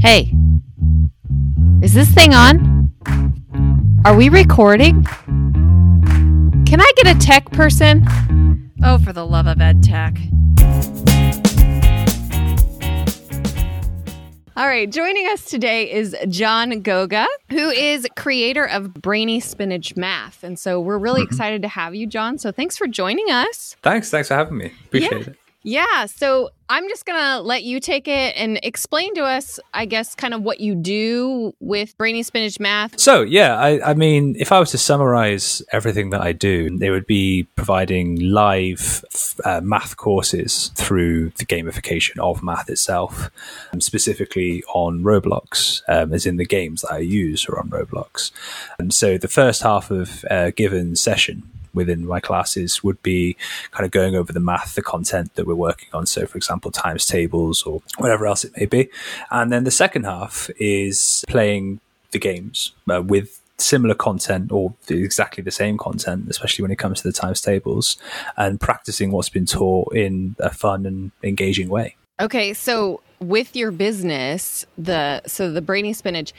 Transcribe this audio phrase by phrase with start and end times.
[0.00, 0.32] Hey,
[1.82, 2.90] is this thing on?
[4.04, 5.04] Are we recording?
[6.64, 8.70] Can I get a tech person?
[8.82, 10.16] Oh, for the love of ed tech.
[14.56, 20.42] All right, joining us today is John Goga, who is creator of Brainy Spinach Math.
[20.44, 21.32] And so we're really Mm-hmm.
[21.34, 22.38] excited to have you, John.
[22.38, 23.76] So thanks for joining us.
[23.82, 24.10] Thanks.
[24.10, 24.72] Thanks for having me.
[24.86, 25.18] Appreciate Yeah.
[25.32, 25.36] it.
[25.62, 29.84] Yeah, so I'm just going to let you take it and explain to us, I
[29.84, 32.98] guess, kind of what you do with Brainy Spinach Math.
[32.98, 36.90] So, yeah, I, I mean, if I was to summarize everything that I do, it
[36.90, 39.04] would be providing live
[39.44, 43.30] uh, math courses through the gamification of math itself,
[43.74, 48.30] um, specifically on Roblox, um, as in the games that I use are on Roblox.
[48.78, 51.42] And so the first half of a given session
[51.74, 53.36] within my classes would be
[53.70, 56.06] kind of going over the math, the content that we're working on.
[56.06, 58.88] So, for example, times tables or whatever else it may be.
[59.30, 65.42] And then the second half is playing the games uh, with similar content or exactly
[65.42, 67.98] the same content, especially when it comes to the times tables,
[68.36, 71.96] and practicing what's been taught in a fun and engaging way.
[72.20, 76.32] Okay, so with your business, the so the Brainy Spinach,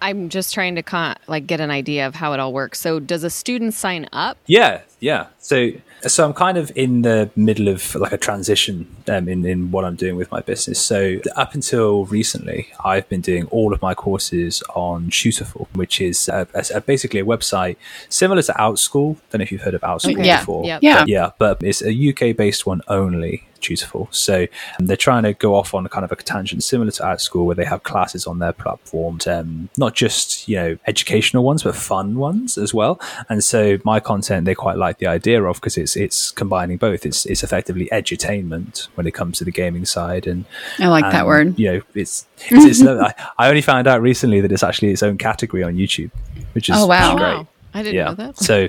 [0.00, 2.80] I'm just trying to con- like get an idea of how it all works.
[2.80, 4.36] So does a student sign up?
[4.46, 5.26] Yeah, yeah.
[5.38, 5.70] So,
[6.06, 9.84] so I'm kind of in the middle of like a transition um, in in what
[9.84, 10.80] I'm doing with my business.
[10.80, 16.28] So up until recently, I've been doing all of my courses on Tutorful, which is
[16.28, 17.76] a, a- a- basically a website
[18.08, 19.16] similar to OutSchool.
[19.30, 20.64] Don't know if you've heard of OutSchool Yeah, before.
[20.64, 20.78] yeah.
[20.82, 21.04] Yeah.
[21.08, 23.44] Yeah, but it's a UK based one only.
[23.60, 24.08] Tutorful.
[24.10, 24.46] So
[24.78, 27.44] um, they're trying to go off on a kind of a tangent similar to OutSchool,
[27.44, 31.74] where they have classes on their platform, um, not just you know educational ones, but
[31.76, 33.00] fun ones as well.
[33.28, 37.04] And so my content they quite like the idea of because it's it's combining both.
[37.06, 40.44] It's it's effectively edutainment when it comes to the gaming side, and
[40.78, 41.58] I like that word.
[41.58, 45.02] You know, it's it's, it's I, I only found out recently that it's actually its
[45.02, 46.10] own category on YouTube,
[46.52, 47.14] which is Oh, wow.
[47.14, 48.04] which is Wow, I didn't yeah.
[48.04, 48.38] know that.
[48.38, 48.68] So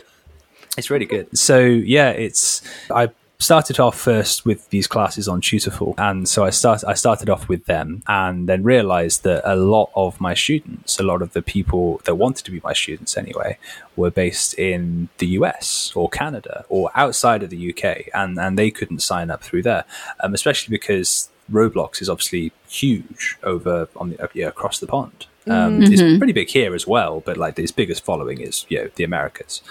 [0.77, 1.37] it's really good.
[1.37, 3.09] So yeah, it's I
[3.41, 7.47] started off first with these classes on Tutorful, and so I start I started off
[7.47, 11.41] with them, and then realized that a lot of my students, a lot of the
[11.41, 13.57] people that wanted to be my students anyway,
[13.95, 18.71] were based in the US or Canada or outside of the UK, and and they
[18.71, 19.85] couldn't sign up through there,
[20.19, 25.27] um, especially because Roblox is obviously huge over on the yeah, across the pond.
[25.47, 28.89] Um, It's pretty big here as well, but like its biggest following is you know
[28.95, 29.61] the Americas,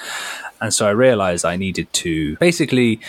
[0.60, 3.00] and so I realized I needed to basically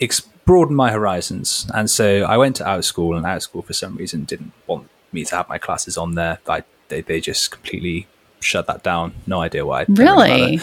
[0.00, 4.24] ex- broaden my horizons, and so I went to OutSchool, and OutSchool for some reason
[4.24, 6.38] didn't want me to have my classes on there.
[6.48, 8.06] I, they they just completely
[8.40, 9.14] shut that down.
[9.26, 9.84] No idea why.
[9.84, 10.60] Don't worry about Really?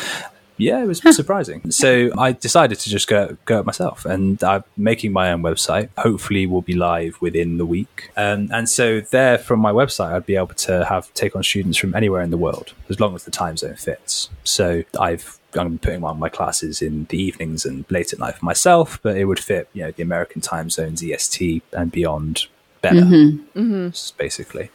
[0.57, 1.71] Yeah, it was surprising.
[1.71, 5.89] So I decided to just go go it myself, and I'm making my own website.
[5.97, 8.11] Hopefully, will be live within the week.
[8.15, 11.79] Um, and so there, from my website, I'd be able to have take on students
[11.79, 14.29] from anywhere in the world, as long as the time zone fits.
[14.43, 18.45] So I've I'm putting on my classes in the evenings and late at night for
[18.45, 22.47] myself, but it would fit, you know, the American time zones, EST, and beyond
[22.81, 23.05] better,
[23.89, 24.69] s- basically.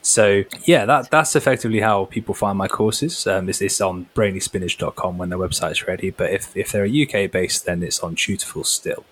[0.00, 3.26] So yeah, that that's effectively how people find my courses.
[3.26, 6.10] Um, it's, it's on brainyspinach.com when their website's ready.
[6.10, 9.04] But if, if they're a UK based, then it's on Tutorful still,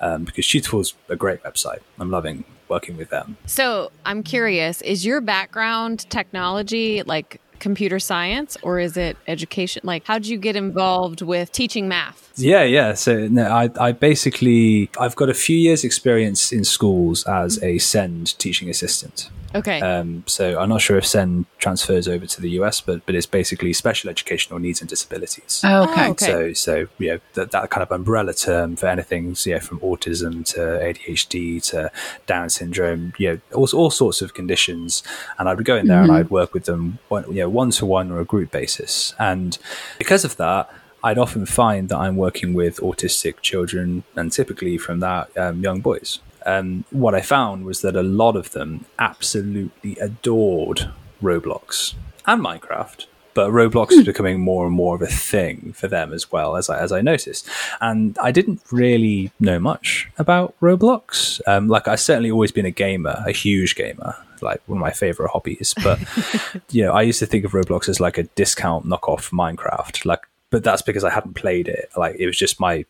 [0.00, 1.80] um, because Tutorful's a great website.
[1.98, 3.38] I'm loving working with them.
[3.46, 9.82] So I'm curious, is your background technology like computer science or is it education?
[9.84, 12.32] Like how did you get involved with teaching math?
[12.36, 12.94] Yeah, yeah.
[12.94, 17.78] So no, I, I basically I've got a few years experience in schools as a
[17.78, 19.30] SEND teaching assistant.
[19.54, 19.80] Okay.
[19.80, 23.26] Um, so I'm not sure if SEND transfers over to the US, but but it's
[23.26, 25.62] basically special educational needs and disabilities.
[25.64, 26.06] Oh, okay.
[26.06, 26.26] Oh, okay.
[26.26, 29.80] So, so you know that, that kind of umbrella term for anything, so, yeah, from
[29.80, 31.90] autism to ADHD to
[32.26, 35.02] Down syndrome, you know, all, all sorts of conditions.
[35.38, 37.70] And I would go in there and I'd work with them, one, you know, one
[37.72, 39.14] to one or a group basis.
[39.18, 39.58] And
[39.98, 40.70] because of that,
[41.02, 45.80] I'd often find that I'm working with autistic children, and typically from that, um, young
[45.80, 46.18] boys.
[46.46, 50.90] Um, what I found was that a lot of them absolutely adored
[51.22, 51.94] Roblox
[52.26, 53.06] and Minecraft
[53.38, 56.68] but Roblox is becoming more and more of a thing for them as well as
[56.68, 57.48] I, as I noticed.
[57.80, 61.40] And I didn't really know much about Roblox.
[61.46, 64.90] Um, like I certainly always been a gamer, a huge gamer, like one of my
[64.90, 65.72] favorite hobbies.
[65.84, 66.00] But
[66.70, 70.04] you know, I used to think of Roblox as like a discount knockoff Minecraft.
[70.04, 71.92] Like, but that's because I hadn't played it.
[71.96, 72.86] Like it was just my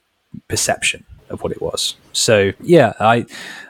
[0.49, 1.97] perception of what it was.
[2.13, 3.27] So yeah, I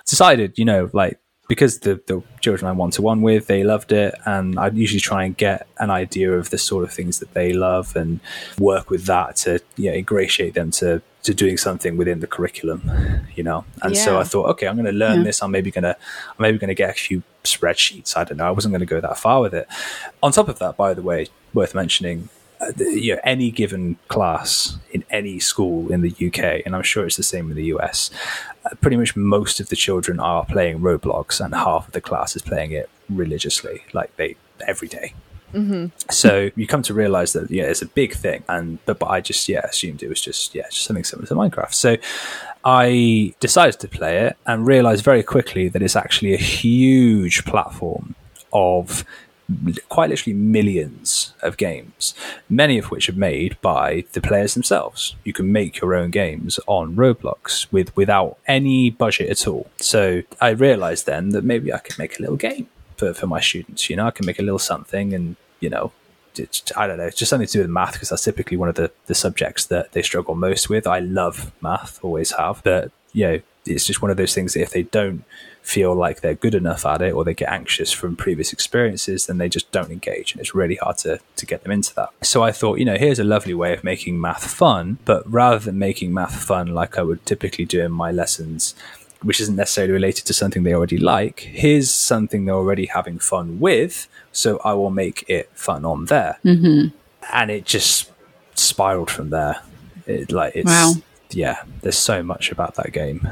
[0.06, 1.18] decided, you know, like
[1.48, 4.14] because the, the children I'm one to one with, they loved it.
[4.26, 7.54] And I'd usually try and get an idea of the sort of things that they
[7.54, 8.20] love and
[8.58, 12.90] work with that to know, ingratiate them to, to doing something within the curriculum,
[13.34, 13.64] you know?
[13.80, 15.24] And so I thought, okay, I'm going to learn Yeah.
[15.24, 15.42] this.
[15.42, 18.14] I'm maybe going to, I'm maybe going to get a few spreadsheets.
[18.14, 18.46] I don't know.
[18.46, 19.66] I wasn't going to go that far with it.
[20.22, 22.28] On top of that, by the way, worth mentioning,
[22.76, 27.16] you know, any given class in any school in the UK, and I'm sure it's
[27.16, 28.10] the same in the US,
[28.64, 32.36] uh, pretty much most of the children are playing Roblox, and half of the class
[32.36, 35.14] is playing it religiously, like they every day.
[35.54, 35.86] Mm-hmm.
[36.10, 39.20] So you come to realize that yeah, it's a big thing, and but, but I
[39.20, 41.72] just yeah assumed it was just yeah just something similar to Minecraft.
[41.72, 41.96] So
[42.64, 48.14] I decided to play it and realized very quickly that it's actually a huge platform
[48.52, 49.04] of
[49.88, 52.14] quite literally millions of games,
[52.48, 55.16] many of which are made by the players themselves.
[55.24, 59.70] You can make your own games on Roblox with without any budget at all.
[59.78, 63.40] So I realized then that maybe I could make a little game for, for my
[63.40, 63.88] students.
[63.88, 65.92] You know, I can make a little something and, you know,
[66.76, 68.76] I don't know, it's just something to do with math because that's typically one of
[68.76, 70.86] the, the subjects that they struggle most with.
[70.86, 74.62] I love math, always have, but you know, it's just one of those things that
[74.62, 75.24] if they don't
[75.68, 79.36] feel like they're good enough at it or they get anxious from previous experiences, then
[79.36, 80.32] they just don't engage.
[80.32, 82.08] And it's really hard to, to get them into that.
[82.22, 85.58] So I thought, you know, here's a lovely way of making math fun, but rather
[85.58, 88.74] than making math fun like I would typically do in my lessons,
[89.20, 93.60] which isn't necessarily related to something they already like, here's something they're already having fun
[93.60, 94.08] with.
[94.32, 96.38] So I will make it fun on there.
[96.46, 96.96] Mm-hmm.
[97.30, 98.10] And it just
[98.54, 99.60] spiraled from there.
[100.06, 100.94] It, like it's, wow.
[101.28, 103.28] yeah, there's so much about that game.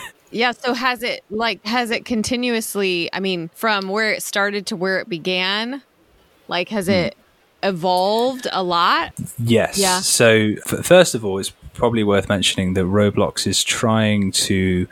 [0.36, 0.52] Yeah.
[0.52, 3.08] So has it like has it continuously?
[3.12, 5.82] I mean, from where it started to where it began,
[6.48, 6.92] like has mm.
[6.92, 7.16] it
[7.62, 9.12] evolved a lot?
[9.38, 9.78] Yes.
[9.78, 10.00] Yeah.
[10.00, 14.86] So f- first of all, it's probably worth mentioning that Roblox is trying to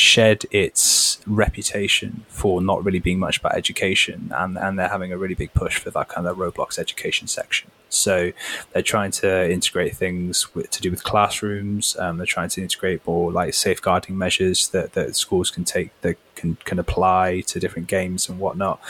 [0.00, 5.18] shed its reputation for not really being much about education, and and they're having a
[5.18, 7.70] really big push for that kind of Roblox education section.
[7.90, 8.32] So
[8.72, 11.96] they're trying to integrate things with, to do with classrooms.
[11.98, 16.16] Um, they're trying to integrate more like safeguarding measures that, that schools can take that
[16.40, 18.80] can, can apply to different games and whatnot.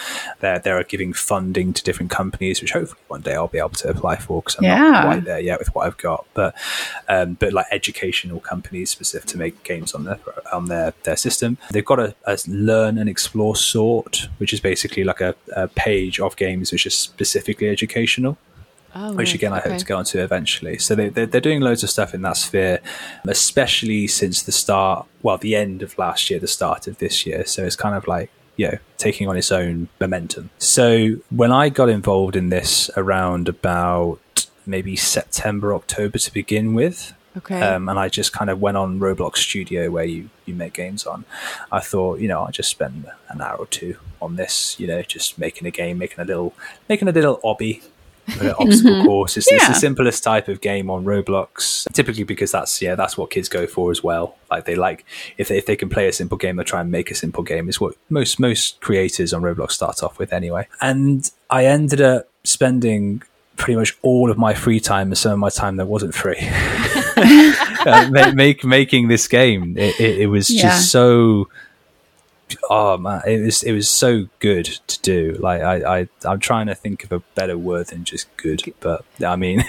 [0.40, 3.88] They're, they're giving funding to different companies, which hopefully one day I'll be able to
[3.88, 4.78] apply for because I'm yeah.
[4.78, 6.26] not quite there yet with what I've got.
[6.34, 6.54] But
[7.08, 10.18] um, but like educational companies specific to make games on their
[10.52, 11.58] on their, their system.
[11.70, 16.20] They've got a, a learn and explore sort, which is basically like a, a page
[16.20, 18.38] of games which is specifically educational.
[18.94, 20.78] Oh, which again I hope to go on to eventually.
[20.78, 22.80] So they, they're, they're doing loads of stuff in that sphere,
[23.24, 27.44] especially since the start, well, the end of last year, the start of this year.
[27.46, 30.50] So it's kind of like you know, taking on its own momentum.
[30.58, 34.20] So when I got involved in this around about
[34.66, 37.60] maybe September, October to begin with, Okay.
[37.60, 41.06] Um, and I just kind of went on Roblox Studio where you, you make games
[41.06, 41.24] on.
[41.70, 45.00] I thought, you know, I just spend an hour or two on this, you know,
[45.02, 46.54] just making a game, making a little,
[46.88, 47.82] making a little obby,
[48.58, 49.06] obstacle mm-hmm.
[49.06, 49.36] course.
[49.36, 49.58] It's, yeah.
[49.58, 53.48] it's, the simplest type of game on Roblox, typically because that's yeah that's what kids
[53.48, 54.36] go for as well.
[54.50, 55.04] Like they like
[55.38, 57.42] if they, if they can play a simple game, they try and make a simple
[57.42, 57.68] game.
[57.68, 60.66] Is what most most creators on Roblox start off with anyway.
[60.80, 63.22] And I ended up spending
[63.56, 66.38] pretty much all of my free time and some of my time that wasn't free
[67.20, 69.76] uh, make, making this game.
[69.76, 70.62] It, it, it was yeah.
[70.62, 71.48] just so
[72.68, 75.36] oh man, it was it was so good to do.
[75.38, 79.04] Like I, I I'm trying to think of a better word than just good, but
[79.24, 79.64] I mean,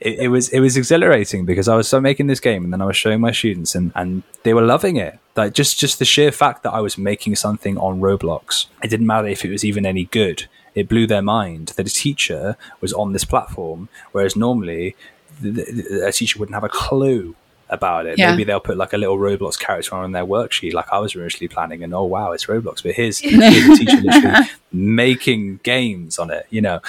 [0.00, 2.82] it, it, was it was exhilarating because I was so making this game and then
[2.82, 5.18] I was showing my students and and they were loving it.
[5.36, 9.06] Like just just the sheer fact that I was making something on Roblox, it didn't
[9.06, 10.46] matter if it was even any good.
[10.74, 14.96] It blew their mind that a teacher was on this platform, whereas normally
[15.44, 17.34] a teacher wouldn't have a clue
[17.72, 18.18] about it.
[18.18, 18.30] Yeah.
[18.30, 21.48] Maybe they'll put like a little Roblox character on their worksheet, like I was originally
[21.48, 22.82] planning, and oh wow, it's Roblox.
[22.82, 26.80] But here's, here's the teacher literally making games on it, you know.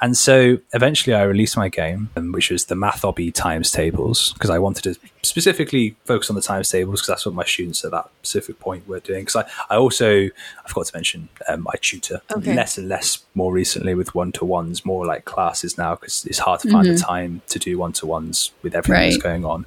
[0.00, 4.50] And so eventually, I released my game, um, which was the Mathobby times tables, because
[4.50, 7.90] I wanted to specifically focus on the times tables because that's what my students at
[7.90, 9.22] that specific point were doing.
[9.22, 12.54] Because I, I also I forgot to mention um, I tutor okay.
[12.54, 16.38] less and less more recently with one to ones, more like classes now because it's
[16.38, 16.96] hard to find mm-hmm.
[16.96, 19.10] the time to do one to ones with everything right.
[19.10, 19.66] that's going on.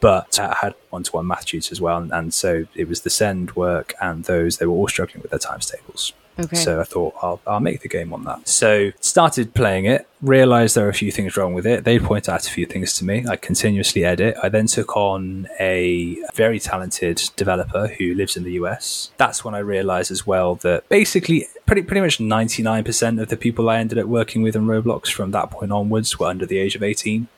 [0.00, 3.02] But I had one to one math tutors as well, and, and so it was
[3.02, 6.12] the send work and those they were all struggling with their times tables.
[6.38, 6.56] Okay.
[6.56, 8.48] So I thought I'll, I'll make the game on that.
[8.48, 11.84] So started playing it, realized there are a few things wrong with it.
[11.84, 13.26] They point out a few things to me.
[13.28, 14.36] I continuously edit.
[14.42, 19.10] I then took on a very talented developer who lives in the US.
[19.16, 23.68] That's when I realized as well that basically pretty pretty much 99% of the people
[23.68, 26.74] I ended up working with in Roblox from that point onwards were under the age
[26.74, 27.28] of 18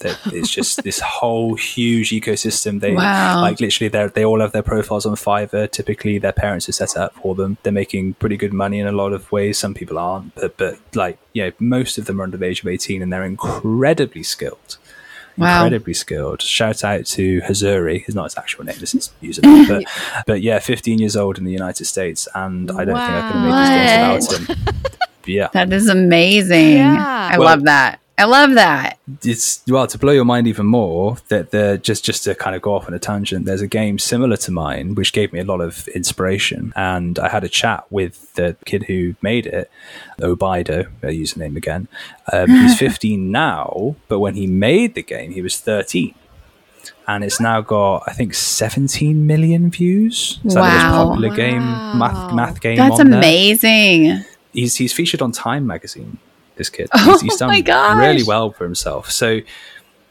[0.00, 2.80] that it's just this whole huge ecosystem.
[2.80, 3.40] They wow.
[3.40, 5.70] like literally they they all have their profiles on Fiverr.
[5.70, 7.56] Typically, their parents have set it up for them.
[7.62, 9.58] They're making pretty good money in a lot of ways.
[9.58, 12.68] Some people aren't, but but like yeah, most of them are under the age of
[12.68, 14.78] eighteen and they're incredibly skilled.
[15.38, 15.64] Wow.
[15.64, 16.42] incredibly skilled.
[16.42, 19.68] Shout out to Hazuri, who's not his actual name, this is username,
[20.16, 23.30] but but yeah, 15 years old in the United States, and I don't think I
[23.30, 24.90] could have made these games without him.
[25.26, 26.76] yeah, That is amazing.
[26.76, 27.30] Yeah.
[27.32, 28.00] I Well- love that.
[28.20, 28.98] I love that.
[29.24, 32.62] it's well to blow your mind even more that the just just to kind of
[32.62, 35.44] go off on a tangent there's a game similar to mine which gave me a
[35.52, 39.70] lot of inspiration and i had a chat with the kid who made it
[40.20, 41.88] obido a username again
[42.32, 46.14] um, he's 15 now but when he made the game he was 13
[47.08, 51.04] and it's now got i think 17 million views it's like the Wow.
[51.04, 51.62] most popular game
[51.98, 54.24] math math game That's on there amazing.
[54.52, 56.18] he's he's featured on Time magazine.
[56.60, 57.96] This kid, Oh he's, he's done my gosh.
[57.96, 59.10] really well for himself.
[59.10, 59.40] So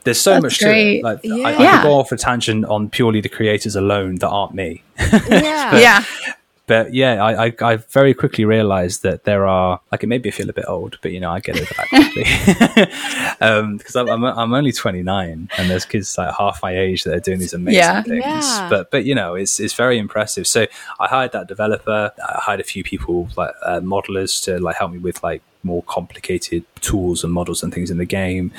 [0.04, 1.02] there's so That's much great.
[1.02, 1.10] to it.
[1.10, 1.82] Like I, I Yeah.
[1.82, 4.84] could go off a tangent on purely the creators alone that aren't me.
[5.30, 5.78] Yeah.
[5.78, 6.04] yeah.
[6.66, 10.30] But yeah, I, I, I very quickly realized that there are like it made me
[10.30, 12.26] feel a bit old, but you know I get over that quickly
[13.78, 17.20] because I'm, I'm I'm only 29 and there's kids like half my age that are
[17.20, 18.04] doing these amazing Yeah.
[18.04, 18.24] things.
[18.24, 18.68] Yeah.
[18.70, 20.46] But but you know it's it's very impressive.
[20.48, 20.68] So
[21.00, 22.12] I hired that developer.
[22.24, 25.84] I hired a few people like uh, modelers to like help me with like more
[25.84, 28.52] complicated tools and models and things in the game.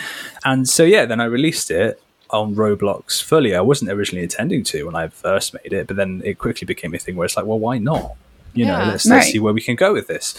[0.44, 3.54] And so yeah, then I released it on Roblox fully.
[3.56, 6.94] I wasn't originally intending to when I first made it, but then it quickly became
[6.94, 8.14] a thing where it's like, well, why not?
[8.54, 8.88] You know, Yeah.
[8.90, 10.34] let's, let's see where we can go with this.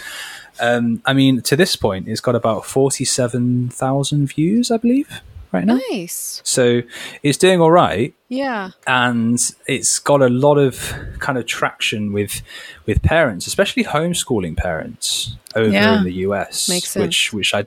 [0.59, 5.21] Um, I mean, to this point, it's got about forty-seven thousand views, I believe,
[5.51, 5.79] right now.
[5.91, 6.41] Nice.
[6.45, 6.81] So
[7.23, 8.71] it's doing all right Yeah.
[8.87, 12.41] and it's got a lot of kind of traction with
[12.85, 15.97] with parents, especially homeschooling parents over Yeah.
[15.99, 16.69] in the US.
[16.69, 17.33] Makes Which sense.
[17.33, 17.65] which I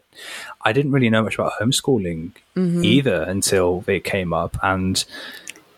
[0.65, 2.85] I didn't really know much about homeschooling Mm-hmm.
[2.85, 5.05] either until it came up and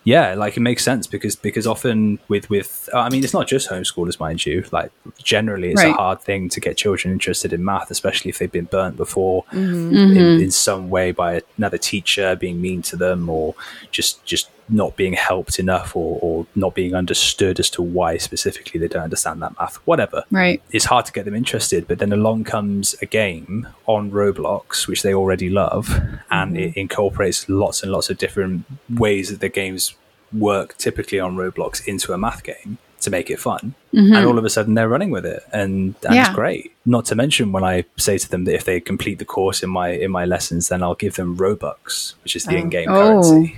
[0.07, 3.69] yeah like it makes sense because because often with with i mean it's not just
[3.69, 4.65] homeschoolers mind you.
[4.71, 4.91] Like
[5.23, 8.71] generally it's a hard thing to get children interested in math especially if they've been
[8.77, 10.17] burnt before Mm-hmm.
[10.17, 13.55] in, in some way by another teacher being mean to them or
[13.91, 18.80] just just not being helped enough or, or not being understood as to why specifically
[18.80, 20.61] they don't understand that math whatever Right.
[20.73, 21.87] it's hard to get them interested.
[21.87, 25.88] But then along comes a game on Roblox, which they already love,
[26.30, 26.56] and mm-hmm.
[26.56, 29.94] it incorporates lots and lots of different ways that the games
[30.32, 33.75] work typically on Roblox into a math game to make it fun.
[33.94, 34.14] Mm-hmm.
[34.14, 36.26] And all of a sudden they're running with it, and, and Yeah.
[36.26, 36.73] it's great.
[36.85, 39.70] Not to mention when I say to them that if they complete the course in
[39.70, 42.58] my in my lessons, then I'll give them Robux, which is the oh.
[42.58, 42.94] in-game Oh.
[42.94, 43.56] currency,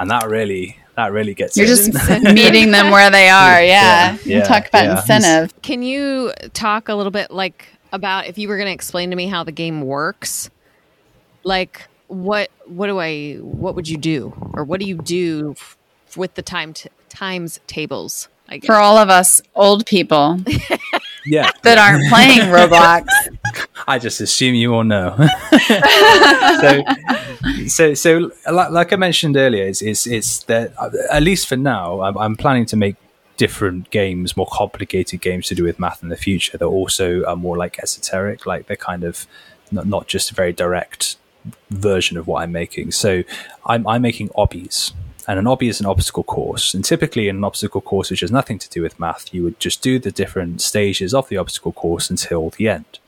[0.00, 1.68] and that really that really gets You're it.
[1.68, 1.92] just
[2.34, 3.62] meeting them where they are.
[3.62, 4.16] Yeah.
[4.24, 5.00] Yeah, You talk about yeah.
[5.00, 5.62] incentive.
[5.62, 9.16] Can you talk a little bit like about if you were going to explain to
[9.16, 10.50] me how the game works?
[11.44, 15.78] Like what what do I what would you do or what do you do f-
[16.16, 18.28] with the time t- times tables?
[18.48, 18.66] I guess.
[18.66, 20.40] For all of us old people
[21.30, 21.50] yeah.
[21.62, 23.06] that aren't playing Roblox.
[23.86, 25.16] I just assume you all know.
[26.60, 26.84] so,
[27.66, 31.56] so, so, like, like I mentioned earlier, it's it's, it's that uh, at least for
[31.56, 32.96] now, I'm, I'm planning to make
[33.36, 36.58] different games, more complicated games to do with math in the future.
[36.58, 39.26] That also are more like esoteric, like they're kind of
[39.70, 41.16] not, not just a very direct
[41.70, 42.90] version of what I'm making.
[42.90, 43.22] So,
[43.64, 44.92] I'm I'm making obbies.
[45.30, 46.74] And an obby is an obstacle course.
[46.74, 49.60] And typically, in an obstacle course which has nothing to do with math, you would
[49.60, 52.98] just do the different stages of the obstacle course until the end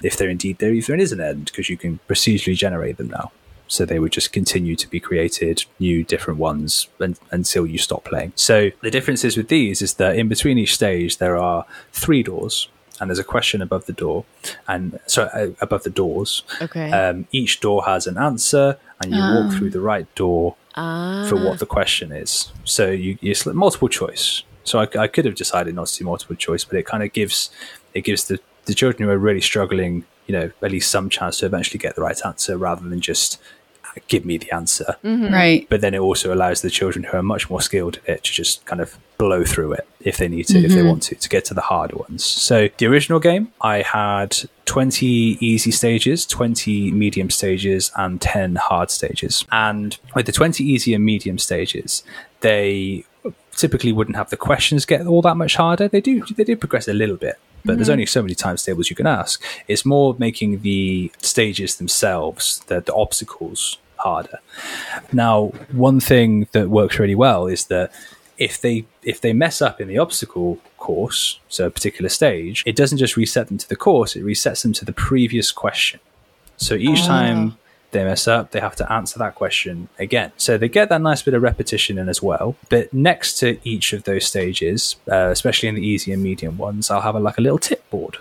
[0.00, 3.32] if there indeed there even is an end, because you can procedurally generate them now.
[3.66, 8.04] So they would just continue to be created, new different ones un- until you stop
[8.04, 8.32] playing.
[8.36, 12.68] So the differences with these is that in between each stage there are three doors,
[13.02, 14.24] and there's a question above the door,
[14.68, 16.44] and so uh, above the doors.
[16.62, 16.90] Okay.
[16.92, 21.26] Um, each door has an answer, and you walk through the right door Ah.
[21.28, 22.50] for what the question is.
[22.64, 24.42] So you you multiple choice.
[24.64, 27.12] So I, I could have decided not to do multiple choice, but it kind of
[27.12, 27.50] gives
[27.92, 31.38] it gives the the children who are really struggling, you know, at least some chance
[31.38, 33.38] to eventually get the right answer rather than just
[34.08, 34.96] give me the answer.
[35.04, 35.32] Mm-hmm.
[35.32, 35.66] Right.
[35.68, 38.32] But then it also allows the children who are much more skilled at it to
[38.32, 40.88] just kind of blow through it if they need to, if they mm-hmm.
[40.88, 42.24] want to, to get to the harder ones.
[42.24, 48.90] So the original game, I had 20 easy stages, 20 medium stages, and 10 hard
[48.90, 49.44] stages.
[49.52, 52.02] And with the 20 easy and medium stages,
[52.40, 53.04] they
[53.52, 55.88] typically wouldn't have the questions get all that much harder.
[55.88, 57.92] They do they do progress a little bit, but there's mm-hmm.
[57.92, 59.42] only so many times tables you can ask.
[59.68, 64.38] It's more making the stages themselves, the, the obstacles harder.
[65.12, 67.92] Now, one thing that works really well is that
[68.38, 72.76] if they if they mess up in the obstacle course, so a particular stage, it
[72.76, 76.00] doesn't just reset them to the course; it resets them to the previous question.
[76.56, 77.56] So each time
[77.92, 80.32] they mess up, they have to answer that question again.
[80.36, 82.56] So they get that nice bit of repetition in as well.
[82.68, 86.90] But next to each of those stages, uh, especially in the easy and medium ones,
[86.90, 88.16] I'll have a, like a little tip board.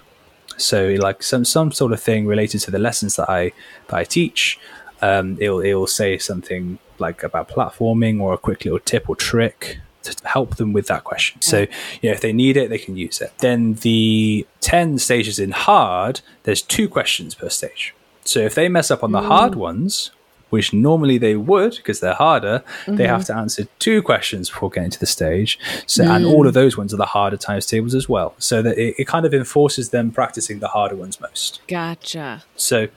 [0.58, 3.52] So like some some sort of thing related to the lessons that I
[3.88, 4.60] that I teach.
[5.02, 9.80] Um, it'll it'll say something like about platforming or a quick little tip or trick
[10.04, 11.42] to help them with that question.
[11.42, 11.62] So,
[12.02, 13.34] you know, if they need it, they can use it.
[13.40, 17.94] Then the 10 stages in hard, there's two questions per stage.
[18.24, 19.28] So if they mess up on the mm.
[19.28, 20.12] hard ones,
[20.50, 23.34] which normally they would because they're harder, they have mm-hmm.
[23.34, 25.58] to answer two questions before getting to the stage.
[25.86, 26.56] So, and all of mm.
[26.56, 28.36] those ones are the harder times tables as well.
[28.38, 31.62] So that it, it kind of enforces them practicing the harder ones most.
[31.68, 32.44] Gotcha.
[32.58, 32.90] So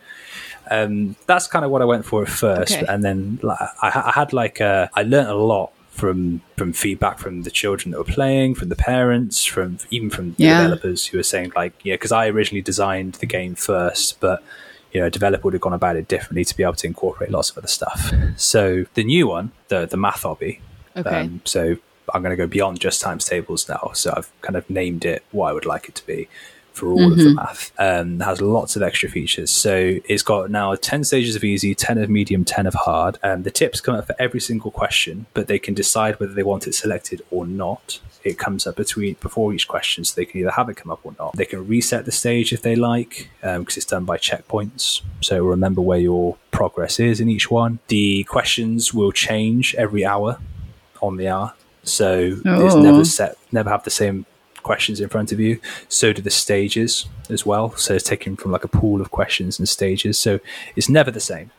[0.70, 2.86] um, that's kind of what I went for at first, Okay.
[2.92, 7.18] and then like, I, I had like a, I learned a lot from from feedback
[7.18, 10.56] from the children that were playing, from the parents, from even from the Yeah.
[10.56, 14.42] developers who were saying like, yeah, because I originally designed the game first, but
[14.92, 17.30] you know, a developer would have gone about it differently to be able to incorporate
[17.30, 18.12] lots of other stuff.
[18.36, 20.60] So the new one, the the math hobby,
[20.96, 21.20] Okay.
[21.22, 21.76] um, so
[22.12, 23.90] I'm going to go beyond just times tables now.
[23.94, 26.28] So I've kind of named it what I would like it to be
[26.74, 27.72] for all of the math.
[27.78, 29.50] Um, has lots of extra features.
[29.50, 33.18] So it's got now 10 stages of easy, 10 of medium, 10 of hard.
[33.22, 36.42] Um, the tips come up for every single question, but they can decide whether they
[36.42, 38.00] want it selected or not.
[38.24, 41.00] It comes up between before each question, so they can either have it come up
[41.04, 41.36] or not.
[41.36, 45.02] They can reset the stage if they like, because it's done by checkpoints.
[45.20, 47.80] So remember where your progress is in each one.
[47.88, 50.38] The questions will change every hour
[51.02, 51.52] on the hour.
[51.82, 52.80] So it's Oh.
[52.80, 54.24] never set, never have the same
[54.64, 55.60] questions in front of you.
[55.88, 57.76] So do the stages as well.
[57.76, 60.18] So it's taken from like a pool of questions and stages.
[60.18, 60.40] So
[60.74, 61.50] it's never the same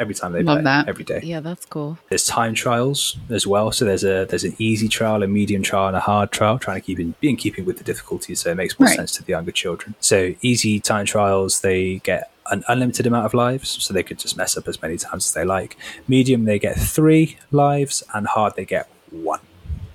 [0.00, 0.88] every time they Love play that.
[0.88, 1.20] every day.
[1.22, 1.96] Yeah, that's cool.
[2.08, 3.70] There's time trials as well.
[3.70, 6.80] So there's a there's an easy trial, a medium trial, and a hard trial, trying
[6.80, 8.96] to keep in be in keeping with the difficulty, so it makes more Right.
[8.96, 9.94] sense to the younger children.
[10.00, 14.36] So easy time trials, they get an unlimited amount of lives, so they could just
[14.36, 15.76] mess up as many times as they like.
[16.08, 19.40] Medium, they get three lives, and hard, they get one.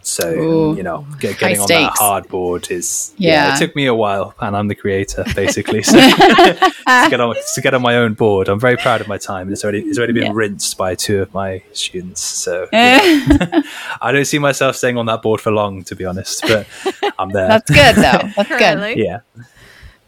[0.01, 0.75] So Ooh.
[0.75, 1.99] you know, get, getting on that stakes.
[1.99, 3.47] hard board is yeah.
[3.47, 3.55] Yeah.
[3.55, 5.83] It took me a while, and I'm the creator basically.
[5.89, 9.17] So to get on to get on my own board, I'm very proud of my
[9.17, 9.51] time.
[9.51, 10.31] It's already it's already been Yeah.
[10.33, 12.21] rinsed by two of my students.
[12.21, 13.61] So Eh,
[14.01, 16.41] I don't see myself staying on that board for long, to be honest.
[16.47, 16.65] But
[17.19, 17.47] I'm there.
[17.47, 18.29] That's good though.
[18.35, 18.97] That's good.
[18.97, 19.19] Yeah.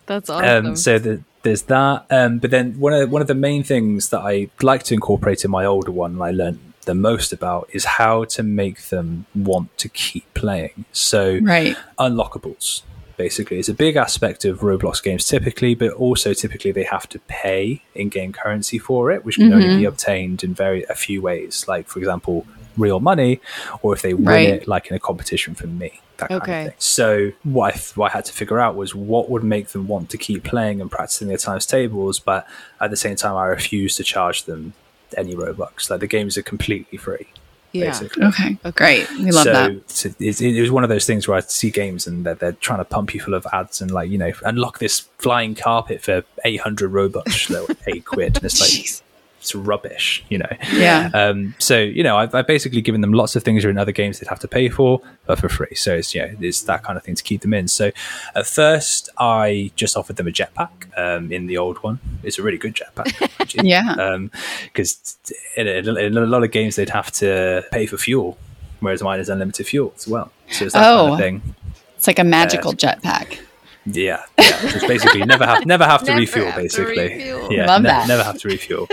[0.08, 0.66] That's awesome.
[0.68, 2.06] Um, so the, there's that.
[2.10, 5.46] Um, but then one of one of the main things that I like to incorporate
[5.46, 9.26] in my older one, and I learned the most about, is how to make them
[9.36, 10.86] want to keep playing.
[10.92, 11.76] So Right.
[12.00, 12.82] unlockables
[13.18, 17.20] basically is a big aspect of roblox games typically but also typically they have to
[17.28, 19.86] pay in-game currency for it which can only be mm-hmm.
[19.86, 23.40] obtained in very a few ways like for example real money
[23.84, 24.50] or if they win Right.
[24.50, 26.60] it like in a competition from me that kind Okay.
[26.62, 29.44] of thing so what I, th- what I had to figure out was what would
[29.44, 32.48] make them want to keep playing and practicing their times tables but
[32.80, 34.74] at the same time i refused to charge them
[35.18, 37.28] any robux like the games are completely free
[37.72, 37.86] yeah.
[37.86, 38.58] basically Okay.
[38.66, 39.10] Oh, great.
[39.12, 39.90] We love so, that.
[39.90, 42.52] so it's, it was one of those things where I see games and they're, they're
[42.54, 46.02] trying to pump you full of ads and like you know unlock this flying carpet
[46.02, 49.02] for eight hundred robux, like eight quid, and it's like Jeez.
[49.42, 50.50] It's rubbish, you know.
[50.72, 51.10] Yeah.
[51.14, 53.78] Um, so you know, I've, I've basically given them lots of things that are in
[53.78, 55.76] other games they'd have to pay for, but for free.
[55.76, 57.68] So it's yeah, it's that kind of thing to keep them in.
[57.68, 57.92] So
[58.36, 62.00] at first, I just offered them a jetpack um, in the old one.
[62.24, 63.30] It's a really good jetpack.
[63.40, 63.70] actually.
[63.70, 64.18] Yeah.
[64.66, 65.18] because
[65.58, 68.38] in, a- in a lot of games they'd have to pay for fuel,
[68.80, 70.32] whereas mine is unlimited fuel as well.
[70.52, 71.14] So it's that kind Oh.
[71.14, 71.56] of thing.
[71.98, 73.40] It's like a magical jetpack.
[73.86, 74.62] Yeah, yeah.
[74.62, 76.46] Just basically never have never have to Never refuel.
[76.46, 77.52] have to basically, refuel.
[77.52, 78.08] yeah, Love ne- that.
[78.08, 78.88] never have to refuel.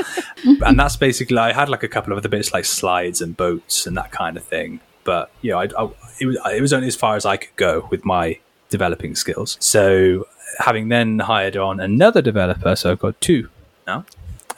[0.65, 3.87] and that's basically I had like a couple of other bits like slides and boats
[3.87, 4.81] and that kind of thing.
[5.05, 7.55] But you know, I, I, it was it was only as far as I could
[7.57, 8.39] go with my
[8.71, 9.57] developing skills.
[9.61, 10.27] So
[10.59, 13.49] having then hired on another developer, so I've got two
[13.87, 14.05] now.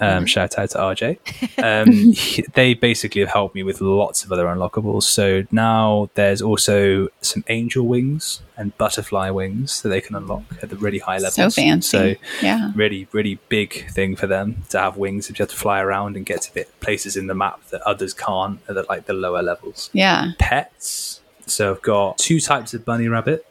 [0.00, 1.18] Um, shout out to RJ.
[1.62, 5.02] Um, he- they basically have helped me with lots of other unlockables.
[5.02, 10.70] So now there's also some angel wings and butterfly wings that they can unlock at
[10.70, 11.54] the really high levels.
[11.54, 11.88] So fancy.
[11.88, 12.72] So yeah.
[12.74, 16.16] really, really big thing for them to have wings if you have to fly around
[16.16, 19.12] and get to bit places in the map that others can't at the, like the
[19.12, 19.90] lower levels.
[19.92, 20.32] Yeah.
[20.38, 21.20] Pets.
[21.46, 23.44] So I've got two types of bunny rabbit,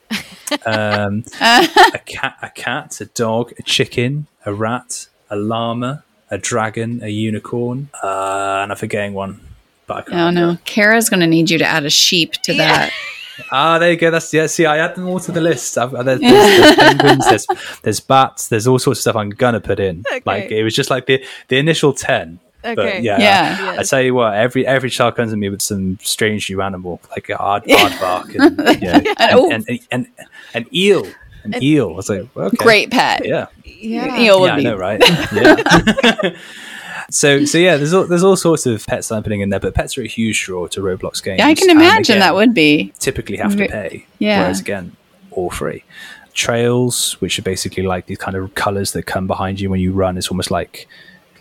[0.66, 7.02] um, a cat, a cat, a dog, a chicken, a rat, a llama, a dragon,
[7.04, 9.42] a unicorn, uh, and I'm forgetting one.
[9.88, 10.52] But I can't Oh remember.
[10.54, 10.58] no.
[10.66, 12.92] Kara's going to need you to add a sheep to that.
[13.52, 14.12] Ah, there you go.
[14.12, 14.48] That's yeah.
[14.48, 15.78] See, I add them all to the list.
[15.78, 17.48] I've, there's, there's, there's penguins, there's,
[17.84, 20.04] there's bats, there's all sorts of stuff I'm gonna put in.
[20.12, 20.22] Okay.
[20.26, 22.42] Like it was just like the the initial ten.
[22.66, 22.76] Okay.
[22.76, 23.76] But yeah, Yeah.
[23.80, 27.00] I tell you what, every every child comes to me with some strange new animal,
[27.12, 29.50] like a hard aardvark and, yeah, oh.
[29.50, 30.08] and, and, and,
[30.54, 31.08] an eel,
[31.54, 31.90] an eel.
[31.90, 33.26] I was like, well, okay, Great pet.
[33.26, 34.20] yeah, Yeah.
[34.20, 34.64] Eel would yeah, I be.
[34.64, 35.02] know, right?
[35.32, 36.36] Yeah.
[37.12, 39.60] so so yeah, there's all, there's all sorts of pets that I'm putting in there,
[39.60, 41.40] but pets are a huge draw to Roblox games.
[41.40, 42.94] Yeah, I can imagine again, that would be.
[43.00, 44.06] typically have to pay.
[44.20, 44.42] Yeah.
[44.42, 44.96] Whereas again,
[45.32, 45.84] all free.
[46.34, 49.92] Trails, which are basically like these kind of colors that come behind you when you
[49.92, 50.88] run, it's almost like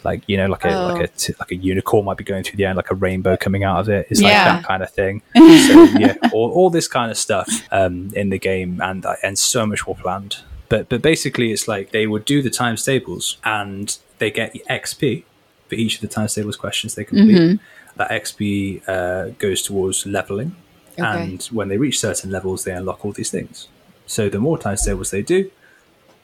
[0.04, 0.86] Like you know, like a Oh.
[0.94, 3.36] like a t- like a unicorn might be going through the and like a rainbow
[3.36, 4.06] coming out of it.
[4.10, 4.44] It's like Yeah.
[4.56, 5.22] that kind of thing.
[5.36, 9.66] so yeah, all, all this kind of stuff um, in the game, and and so
[9.66, 10.36] much more planned.
[10.68, 15.24] But but basically, it's like they would do the times tables, and they get XP
[15.68, 17.58] for each of the times tables questions they complete.
[17.96, 20.54] That XP uh, goes towards leveling,
[20.98, 21.02] Okay.
[21.22, 23.66] and when they reach certain levels, they unlock all these things.
[24.06, 25.50] So the more times tables they do,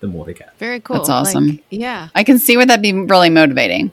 [0.05, 0.57] the more they get.
[0.59, 0.97] Very cool.
[0.97, 1.47] That's awesome.
[1.49, 2.09] Like, yeah.
[2.15, 3.93] I can see where that'd be really motivating.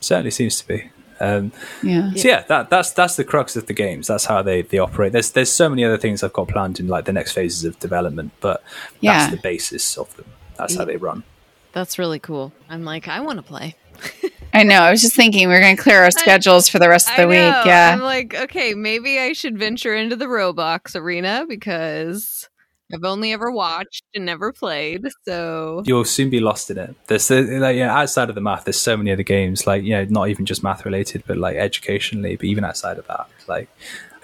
[0.00, 0.90] Certainly seems to be.
[1.20, 1.50] Um,
[1.82, 2.12] Yeah.
[2.14, 4.06] So yeah, that, that's that's the crux of the games.
[4.06, 5.12] That's how they, they operate.
[5.12, 7.78] There's there's so many other things I've got planned in like the next phases of
[7.80, 8.62] development, but
[9.00, 9.18] Yeah.
[9.18, 10.26] that's the basis of them.
[10.56, 11.24] That's how they run.
[11.72, 12.52] That's really cool.
[12.68, 13.76] I'm like, I want to play.
[14.54, 14.80] I know.
[14.80, 17.22] I was just thinking we're going to clear our schedules for the rest of the
[17.22, 17.66] I week.
[17.66, 17.90] Yeah.
[17.92, 22.48] I'm like, okay, maybe I should venture into the Roblox arena because
[22.92, 25.06] I've only ever watched and never played.
[25.26, 26.94] So You'll soon be lost in it.
[27.06, 30.04] There's like yeah, outside of the math, there's so many other games like you know
[30.04, 33.68] not even just math related, but like educationally, but even outside of that, like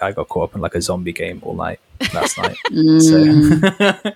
[0.01, 1.79] I got caught up in like a zombie game all night
[2.13, 2.57] last night.
[2.71, 4.15] Mm.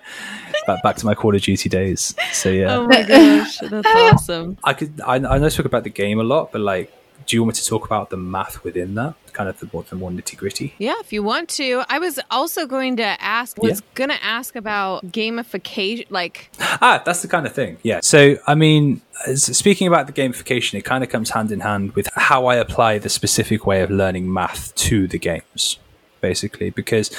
[0.60, 2.14] So back back to my Call of Duty days.
[2.32, 2.76] So yeah.
[2.76, 4.58] Oh my gosh, that's awesome.
[4.62, 5.00] I could.
[5.00, 6.92] I, I know I spoke about the game a lot, but like,
[7.26, 9.14] do you want me to talk about the math within that?
[9.32, 10.74] Kind of the more, the more nitty gritty.
[10.78, 11.82] Yeah, if you want to.
[11.88, 13.86] I was also going to ask was Yeah.
[13.94, 17.78] going to ask about gamification like Ah, that's the kind of thing.
[17.82, 18.00] Yeah.
[18.02, 19.00] So, I mean,
[19.34, 22.98] speaking about the gamification, it kind of comes hand in hand with how I apply
[22.98, 25.78] the specific way of learning math to the games.
[26.20, 27.10] Basically, because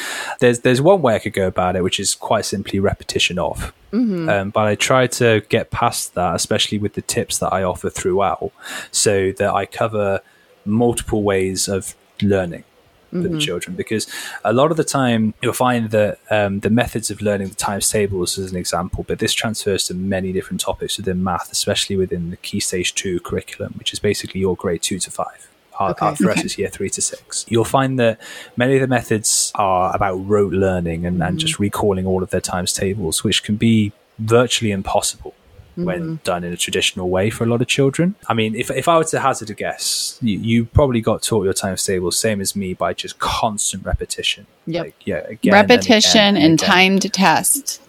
[0.42, 3.74] there's there's one way I could go about it, which is quite simply repetition of.
[3.92, 7.90] Um, but I try to get past that, especially with the tips that I offer
[7.90, 8.52] throughout,
[8.92, 10.20] so that I cover
[10.66, 12.64] multiple ways of learning
[13.12, 13.76] for the children.
[13.76, 14.08] Because
[14.46, 17.90] a lot of the time, you'll find that um, the methods of learning the times
[17.90, 22.30] tables, as an example, but this transfers to many different topics within math, especially within
[22.30, 25.28] the Key Stage 2 curriculum, which is basically your grade 2 to 5.
[25.80, 26.06] Our, Okay.
[26.06, 27.46] our for us is year three to six.
[27.48, 28.20] You'll find that
[28.56, 32.42] many of the methods are about rote learning and, and just recalling all of their
[32.42, 35.34] times tables, which can be virtually impossible
[35.86, 36.24] when mm.
[36.24, 38.16] done in a traditional way for a lot of children.
[38.28, 41.44] I mean, if, if I were to hazard a guess, you, you probably got taught
[41.44, 44.48] your times tables, same as me, by just constant repetition.
[44.68, 44.86] Yep.
[44.86, 46.70] Like, yeah, again and Repetition again and again.
[46.70, 47.82] timed test.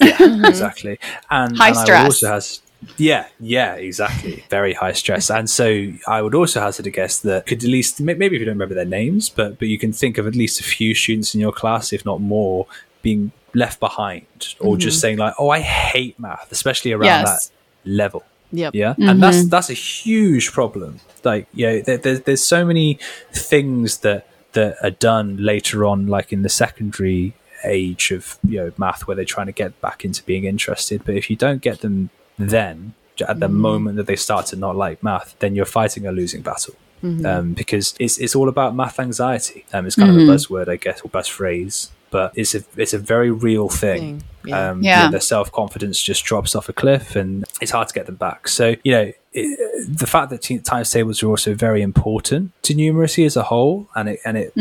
[0.00, 0.44] Yeah, mm-hmm.
[0.44, 0.98] exactly.
[1.30, 2.04] And High and I stress.
[2.04, 2.60] also has
[2.98, 4.44] yeah, yeah, exactly.
[4.50, 5.30] Very high stress.
[5.30, 8.44] And so I would also hazard a guess that could at least maybe if you
[8.44, 11.34] don't remember their names, but but you can think of at least a few students
[11.34, 12.66] in your class, if not more,
[13.02, 15.00] being left behind or just mm-hmm.
[15.00, 17.48] saying like, "Oh, I hate math," especially around Yes.
[17.48, 18.24] that level.
[18.52, 18.74] Yep.
[18.74, 19.20] Yeah, and mm-hmm.
[19.20, 21.00] that's that's a huge problem.
[21.24, 22.98] Like, you know, there, there's there's so many
[23.32, 28.72] things that that are done later on, like in the secondary age of you know
[28.78, 31.04] math, where they're trying to get back into being interested.
[31.04, 33.56] But if you don't get them then, at the mm-hmm.
[33.56, 36.74] moment that they start to not like math, then you're fighting a losing battle.
[37.02, 39.64] Um, because it's it's all about math anxiety.
[39.72, 42.94] Um, it's kind of a buzzword, I guess, or buzz phrase, but it's a it's
[42.94, 44.20] a very real thing.
[44.20, 44.70] Thing, yeah.
[44.70, 44.98] Um, Yeah.
[44.98, 48.06] you know, their self confidence just drops off a cliff, and it's hard to get
[48.06, 48.48] them back.
[48.48, 53.26] So you know, it, the fact that times tables are also very important to numeracy
[53.26, 54.52] as a whole, and it and it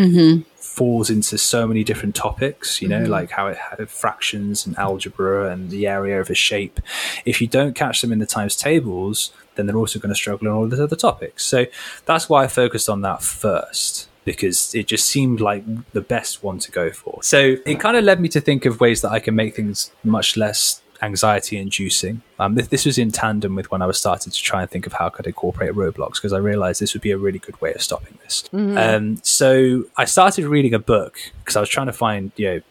[0.58, 2.82] falls into so many different topics.
[2.82, 6.82] You know, like how it had fractions and algebra and the area of a shape.
[7.24, 10.48] If you don't catch them in the times tables, then they're also going to struggle
[10.48, 11.46] in all these other topics.
[11.46, 11.66] So
[12.06, 16.60] that's why I focused on that first because it just seemed like the best one
[16.60, 17.24] to go for.
[17.24, 19.92] So it kind of led me to think of ways that I can make things
[20.04, 22.22] much less anxiety inducing.
[22.40, 24.88] Um, this, this was in tandem with when I was starting to try and think
[24.88, 27.40] of how I could I incorporate Roblox because I realized this would be a really
[27.40, 28.44] good way of stopping this.
[28.78, 32.62] Um, so I started reading a book because I was trying to find, you know,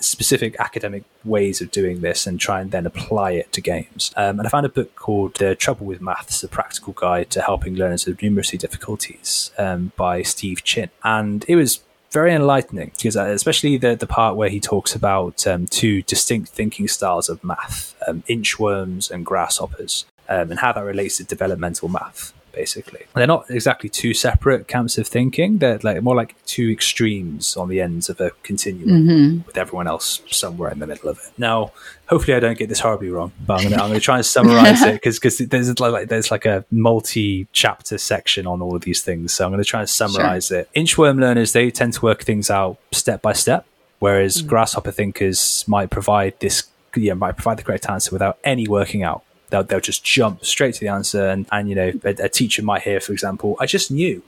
[0.00, 4.12] specific academic ways of doing this and try and then apply it to games.
[4.16, 7.42] Um, and I found a book called The Trouble with Maths, a practical guide to
[7.42, 10.90] helping learners with numeracy difficulties um, by Steve Chinn.
[11.04, 15.46] And it was very enlightening because uh, especially the, the part where he talks about
[15.46, 20.84] um, two distinct thinking styles of math, um, inchworms and grasshoppers, um, and how that
[20.84, 23.06] relates to developmental math basically.
[23.14, 25.58] They're not exactly two separate camps of thinking.
[25.58, 29.46] They're like more like two extremes on the ends of a continuum, mm-hmm.
[29.46, 31.32] with everyone else somewhere in the middle of it.
[31.38, 31.72] Now,
[32.06, 35.18] hopefully, I don't get this horribly wrong, but I'm gonna, try and summarize it because
[35.18, 39.32] because there's like there's like a multi-chapter section on all of these things.
[39.32, 40.68] So I'm gonna try and summarize it.
[40.74, 43.66] Inchworm learners they tend to work things out step by step,
[43.98, 44.46] whereas mm.
[44.46, 46.64] grasshopper thinkers might provide this
[46.96, 50.74] yeah might provide the correct answer without any working out they'll, they'll just jump straight
[50.74, 53.66] to the answer and, and you know a, a teacher might hear for example i
[53.66, 54.22] just knew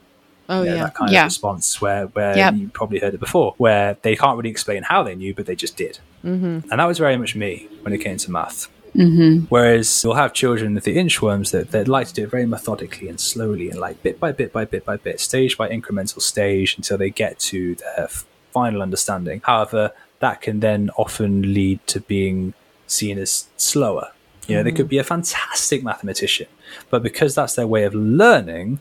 [0.49, 0.83] Oh you know, yeah.
[0.83, 1.21] that kind Yeah.
[1.21, 2.53] of response where where Yep.
[2.55, 5.55] you probably heard it before where they can't really explain how they knew but they
[5.55, 6.69] just did mm-hmm.
[6.69, 9.45] and that was very much me when it came to math Mm-hmm.
[9.49, 13.07] Whereas you'll have children with the inchworms that they'd like to do it very methodically
[13.09, 16.77] and slowly and like bit by bit by bit by bit, stage by incremental stage
[16.77, 18.07] until they get to their
[18.51, 19.41] final understanding.
[19.45, 22.53] However, that can then often lead to being
[22.85, 24.11] seen as slower.
[24.47, 26.47] You know, they could be a fantastic mathematician,
[26.89, 28.79] but because that's their way of learning,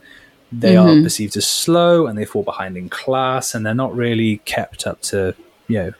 [0.51, 1.05] they are mm-hmm.
[1.05, 5.01] perceived as slow and they fall behind in class and they're not really kept up
[5.03, 5.35] to,
[5.69, 5.93] you know,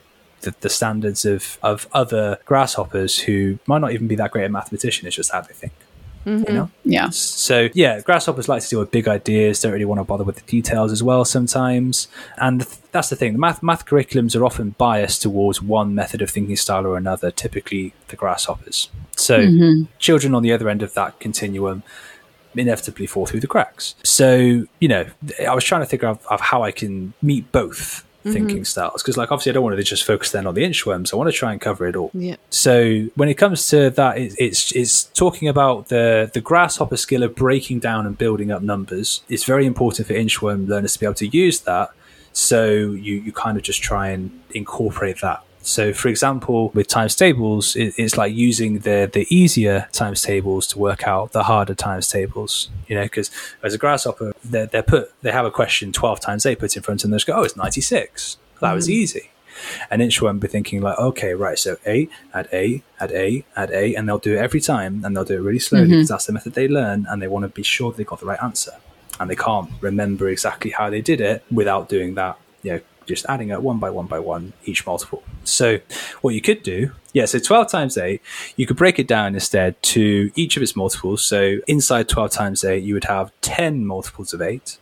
[0.43, 4.49] the, the standards of, of other grasshoppers who might not even be that great a
[4.49, 5.07] mathematician.
[5.07, 5.73] It's just how they think.
[6.25, 6.55] You mm-hmm.
[6.55, 6.71] know?
[6.85, 7.11] Yeah.
[7.11, 9.61] So yeah, grasshoppers like to deal with big ideas.
[9.61, 12.09] Don't really want to bother with the details as well sometimes.
[12.37, 13.33] And th- that's the thing.
[13.33, 17.31] The math math curriculums are often biased towards one method of thinking style or another.
[17.31, 18.89] Typically, the grasshoppers.
[19.17, 19.85] So mm-hmm.
[19.99, 21.83] children on the other end of that continuum
[22.55, 23.95] inevitably fall through the cracks.
[24.05, 25.07] So you know,
[25.47, 28.65] I was trying to figure out of how I can meet both thinking mm-hmm.
[28.65, 31.13] styles because like obviously I don't want to just focus then on the inchworms.
[31.13, 32.11] I want to try and cover it all.
[32.15, 32.37] Yeah.
[32.51, 37.23] So when it comes to that, it, it's it's talking about the the grasshopper skill
[37.23, 39.23] of breaking down and building up numbers.
[39.29, 41.91] It's very important for inchworm learners to be able to use that.
[42.33, 45.43] So you you kind of just try and incorporate that.
[45.63, 50.67] So for example, with times tables, it, it's like using the the easier times tables
[50.69, 52.69] to work out the harder times tables.
[52.89, 53.31] You know, because
[53.63, 56.83] as a grasshopper, they're, they're put they have a question twelve times eight put in
[56.83, 57.13] front of them.
[57.13, 58.39] They just go, oh, it's ninety six.
[58.61, 58.93] That was mm.
[58.93, 59.31] easy.
[59.91, 63.95] And inchworm be thinking like, okay, right, so eight, add eight, add eight, add eight,
[63.95, 65.93] and they'll do it every time, and they'll do it really slowly mm-hmm.
[65.93, 68.27] because that's the method they learn, and they want to be sure they got the
[68.27, 68.73] right answer,
[69.21, 73.27] and they can't remember exactly how they did it without doing that, you know, just
[73.29, 75.23] adding up one by one by one each multiple.
[75.45, 75.81] So
[76.21, 78.21] what you could do, yeah, so 12 times 8,
[78.57, 81.25] you could break it down instead to each of its multiples.
[81.25, 84.79] So inside 12 times 8, you would have 10 multiples of 8.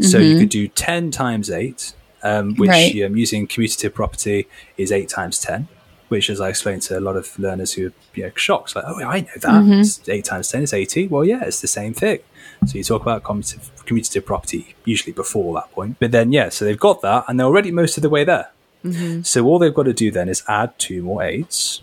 [0.00, 3.02] So you could do 10 times 8, um, which Right.
[3.04, 5.68] um, using commutative property is 8 times 10,
[6.08, 8.84] which, as I explained to a lot of learners who are you know, shocked, like,
[8.86, 9.64] oh, I know that.
[9.80, 11.08] It's 8 times 10 is 80.
[11.08, 12.18] Well, yeah, it's the same thing.
[12.66, 15.98] So you talk about commutative, commutative property usually before that point.
[15.98, 18.50] But then, yeah, so they've got that and they're already most of the way there.
[18.84, 19.22] Mm-hmm.
[19.22, 21.82] So all they've got to do then is add two more eights,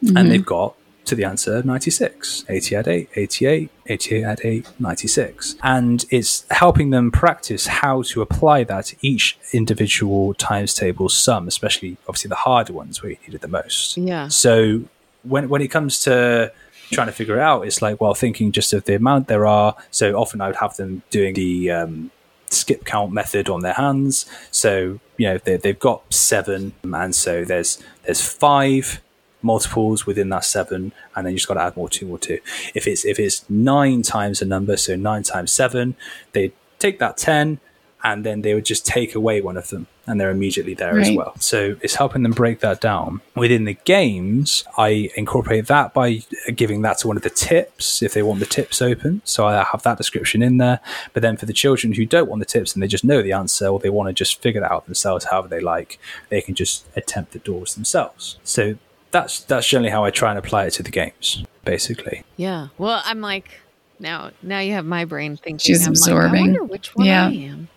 [0.00, 0.28] and mm-hmm.
[0.28, 2.44] they've got to the answer 96.
[2.48, 5.56] 80 add 8, 88, 88 add 8, 96.
[5.62, 11.48] And it's helping them practice how to apply that to each individual times table sum,
[11.48, 13.96] especially obviously the harder ones where you need it the most.
[13.96, 14.28] Yeah.
[14.28, 14.82] So
[15.24, 16.52] when when it comes to
[16.92, 19.76] trying to figure it out, it's like well, thinking just of the amount there are.
[19.90, 22.10] So often I would have them doing the um,
[22.50, 24.26] skip count method on their hands.
[24.50, 29.00] So you know they, they've got seven, and so there's there's five
[29.42, 32.38] multiples within that seven, and then you just got to add more two, more two.
[32.74, 35.96] If it's if it's nine times a number, so nine times seven,
[36.32, 37.58] they take that ten,
[38.04, 41.10] and then they would just take away one of them, and they're immediately there as
[41.12, 41.34] well.
[41.38, 43.20] So it's helping them break that down.
[43.36, 46.22] Within the games, I incorporate that by
[46.54, 49.22] giving that to one of the tips if they want the tips open.
[49.24, 50.80] So I have that description in there.
[51.12, 53.32] But then for the children who don't want the tips and they just know the
[53.32, 55.98] answer or they want to just figure it out themselves however they like,
[56.30, 58.38] they can just attempt the doors themselves.
[58.42, 58.76] So
[59.12, 62.24] that's that's generally how I try and apply it to the games, basically.
[62.36, 62.68] Yeah.
[62.78, 63.60] Well, I'm like
[64.00, 64.30] now.
[64.42, 65.58] Now you have my brain thinking.
[65.58, 66.30] She's I'm absorbing.
[66.32, 67.26] Like, I wonder which one Yeah.
[67.28, 67.68] I am.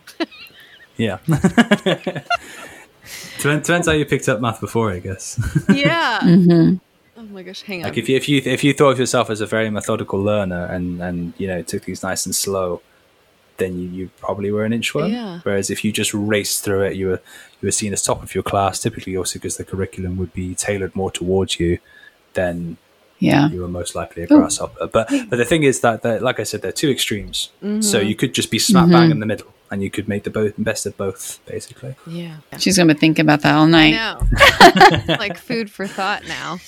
[0.96, 1.18] Yeah.
[3.38, 5.38] Depends depends how you picked up math before, I guess.
[5.72, 6.20] Yeah.
[6.22, 6.76] Mm-hmm.
[7.18, 7.62] Oh my gosh.
[7.62, 7.88] Hang on.
[7.88, 10.64] Like if you if you if you thought of yourself as a very methodical learner
[10.66, 12.82] and and you know took things nice and slow,
[13.58, 15.10] then you, you probably were an inchworm.
[15.12, 15.40] Yeah.
[15.42, 17.20] Whereas if you just raced through it, you were
[17.60, 18.80] you were seen as top of your class.
[18.80, 21.78] Typically, also because the curriculum would be tailored more towards you,
[22.34, 22.76] then
[23.18, 23.48] Yeah.
[23.48, 24.38] you were most likely a Oh.
[24.38, 24.86] grasshopper.
[24.86, 27.50] But but the thing is that, that like I said, they're two extremes.
[27.62, 27.80] Mm-hmm.
[27.80, 30.30] So you could just be smack bang in the middle, and you could make the
[30.30, 31.96] both best of both, basically.
[32.06, 32.36] yeah.
[32.58, 33.90] She's going to think about that all I night.
[33.94, 35.14] know.
[35.18, 36.58] like food for thought now.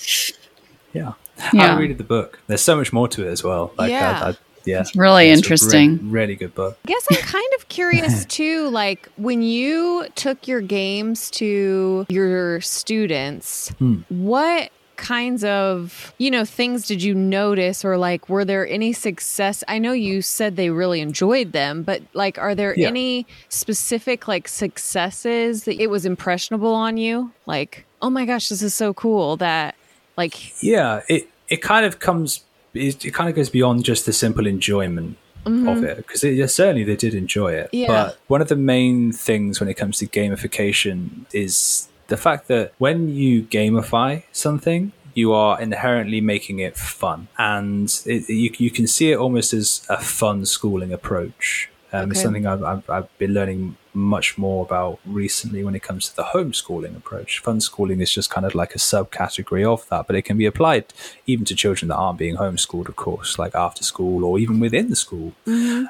[0.93, 1.13] Yeah.
[1.53, 1.75] Yeah.
[1.75, 2.39] I read the book.
[2.47, 3.73] There's so much more to it as well.
[3.77, 4.19] Like, Yeah.
[4.23, 4.35] I, I,
[4.65, 4.81] yeah.
[4.81, 5.97] It's really It's interesting.
[5.97, 6.77] Really, really good book.
[6.85, 8.69] I guess I'm kind of curious too.
[8.69, 14.01] Like when you took your games to your students, Hmm.
[14.09, 19.63] what kinds of you know things did you notice or like were there any success
[19.67, 22.87] i know you said they really enjoyed them but like are there Yeah.
[22.87, 28.61] any specific like successes that it was impressionable on you like oh my gosh this
[28.61, 29.75] is so cool that
[30.17, 32.43] like Yeah, it it kind of comes.
[32.73, 36.83] It, it kind of goes beyond just the simple enjoyment of it because yeah, certainly
[36.83, 37.67] they did enjoy it.
[37.67, 37.77] Mm-hmm.
[37.77, 37.87] Yeah.
[37.87, 42.73] But one of the main things when it comes to gamification is the fact that
[42.77, 44.91] when you gamify something.
[45.15, 49.85] You are inherently making it fun, and it, you you can see it almost as
[49.89, 51.67] a fun schooling approach.
[51.91, 56.07] Um, It's something I've, I've, I've been learning much more about recently when it comes
[56.07, 57.39] to the homeschooling approach.
[57.39, 60.45] Fun schooling is just kind of like a subcategory of that, but it can be
[60.45, 60.85] applied
[61.25, 64.89] even to children that aren't being homeschooled, of course, like after school or even within
[64.89, 65.33] the school.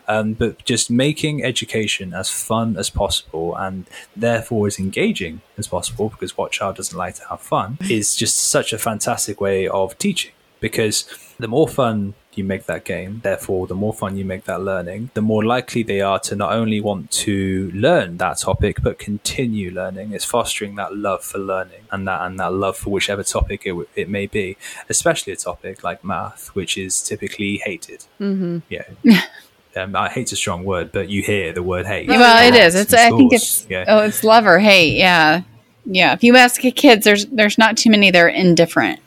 [0.07, 3.85] Um, but just making education as fun as possible and
[4.15, 8.37] therefore as engaging as possible, because what child doesn't like to have fun, is just
[8.37, 10.31] such a fantastic way of teaching.
[10.61, 11.05] Because
[11.37, 15.11] the more fun you make that game, therefore, the more fun you make that learning,
[15.13, 19.69] the more likely they are to not only want to learn that topic, but continue
[19.71, 20.13] learning.
[20.13, 23.75] It's fostering that love for learning and that and that love for whichever topic it,
[23.95, 24.57] it may be,
[24.89, 28.05] especially a topic like math, which is typically hated.
[28.19, 28.59] Mm-hmm.
[28.69, 29.21] Yeah.
[29.75, 32.07] Um, I hate's a strong word, but you hear the word hate.
[32.09, 32.73] well, it is.
[32.73, 32.91] It's.
[32.91, 33.67] I think it's.
[33.69, 33.85] Yeah.
[33.87, 34.97] Oh, it's love or hate.
[34.97, 35.43] Yeah,
[35.85, 36.13] yeah.
[36.13, 38.99] If you ask kids, there's there's not too many that are indifferent.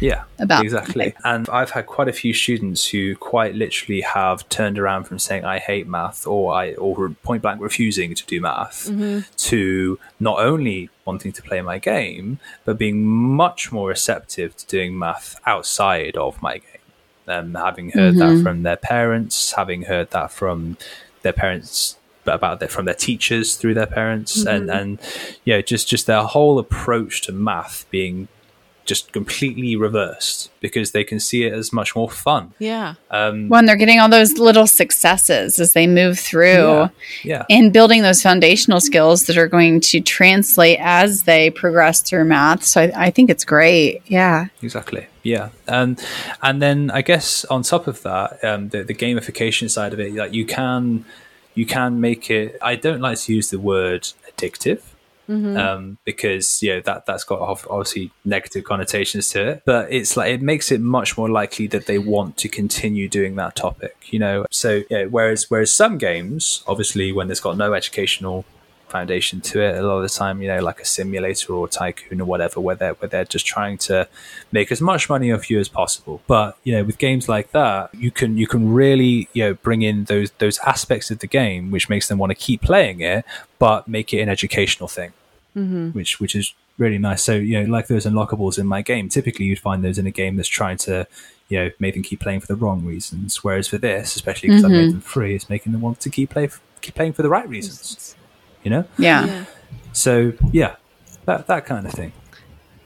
[0.00, 1.14] Yeah, about exactly.
[1.24, 5.44] And I've had quite a few students who quite literally have turned around from saying
[5.44, 9.20] I hate math or I or point blank refusing to do math mm-hmm.
[9.36, 14.98] to not only wanting to play my game but being much more receptive to doing
[14.98, 16.64] math outside of my game.
[17.26, 18.42] Um, having heard that mm-hmm.
[18.42, 20.78] from their parents, having heard that from
[21.20, 24.78] their parents about their from their teachers through their parents and mm-hmm.
[24.78, 25.00] and
[25.44, 28.28] yeah just just their whole approach to math being
[28.88, 32.52] just completely reversed because they can see it as much more fun.
[32.58, 32.94] Yeah.
[33.10, 36.48] When they're getting all those little successes as they move through.
[36.48, 36.88] Yeah.
[37.22, 37.44] Yeah.
[37.50, 42.64] and building those foundational skills that are going to translate as they progress through math.
[42.64, 44.02] So I, I think it's great.
[44.06, 44.46] Yeah.
[44.62, 45.06] Exactly.
[45.22, 45.50] Yeah.
[45.66, 46.02] And
[46.42, 50.14] and then I guess on top of that, um, the, the gamification side of it,
[50.14, 51.04] like you can
[51.54, 52.56] you can make it.
[52.62, 54.80] I don't like to use the word addictive.
[55.56, 60.32] Um, because you know that that's got obviously negative connotations to it, but it's like
[60.32, 63.96] it makes it much more likely that they want to continue doing that topic.
[64.10, 65.04] You know, so yeah.
[65.04, 68.44] Whereas whereas some games, obviously, when there's got no educational
[68.88, 72.20] foundation to it a lot of the time you know like a simulator or tycoon
[72.20, 74.08] or whatever where they're where they're just trying to
[74.50, 77.94] make as much money off you as possible but you know with games like that
[77.94, 81.70] you can you can really you know bring in those those aspects of the game
[81.70, 83.24] which makes them want to keep playing it
[83.58, 85.12] but make it an educational thing
[85.58, 85.90] Mm-hmm.
[85.90, 89.46] which which is really nice so you know like those unlockables in my game typically
[89.46, 91.06] you'd find those in a game that's trying to
[91.48, 94.64] you know make them keep playing for the wrong reasons whereas for this especially because
[94.64, 94.92] i made mm-hmm.
[94.92, 96.48] them free it's making them want to keep play
[96.80, 98.14] keep playing for the right reasons
[98.62, 99.26] you know Yeah.
[99.26, 99.44] Yeah.
[99.92, 100.76] so yeah,
[101.24, 102.12] that that kind of thing.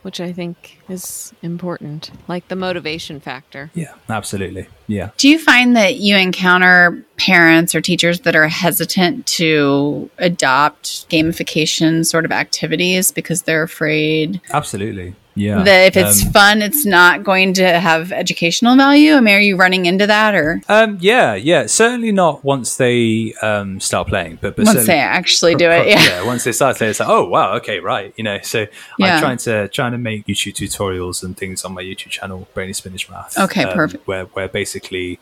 [0.03, 3.71] Which I think is important, like the motivation factor.
[3.75, 4.67] Yeah, absolutely.
[4.89, 5.11] Yeah.
[5.17, 12.05] Do you find that you encounter parents or teachers that are hesitant to adopt gamification
[12.05, 15.15] sort of activities because they're afraid Absolutely.
[15.35, 15.63] Yeah.
[15.63, 19.15] that if it's Um, fun, it's not going to have educational value?
[19.15, 21.67] I mean, are you running into that or um, yeah, yeah.
[21.67, 25.89] Certainly not once they um, start playing, but, but once they actually do pro- it?
[25.89, 26.25] Yeah.
[26.25, 28.13] Once they start playing, it's like, oh wow, okay, right.
[28.17, 28.67] You know, so
[28.99, 29.15] Yeah.
[29.15, 32.73] I'm trying to trying to make YouTube tutorials and things on my YouTube channel, Brainy
[32.75, 33.39] Spinach Math.
[33.39, 34.07] Okay, um, perfect.
[34.07, 35.19] Where where basically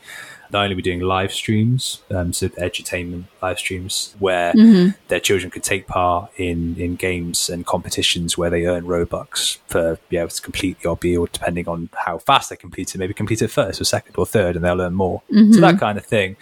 [0.51, 4.89] not only we doing live streams, um, so edutainment live streams, where Mm-hmm.
[5.07, 9.97] their children could take part in in games and competitions where they earn Robux for
[10.11, 13.41] able to complete the obby or depending on how fast they complete it, maybe complete
[13.41, 15.21] it first or second or third, and they'll earn more.
[15.31, 15.53] Mm-hmm.
[15.53, 16.35] So that kind of thing.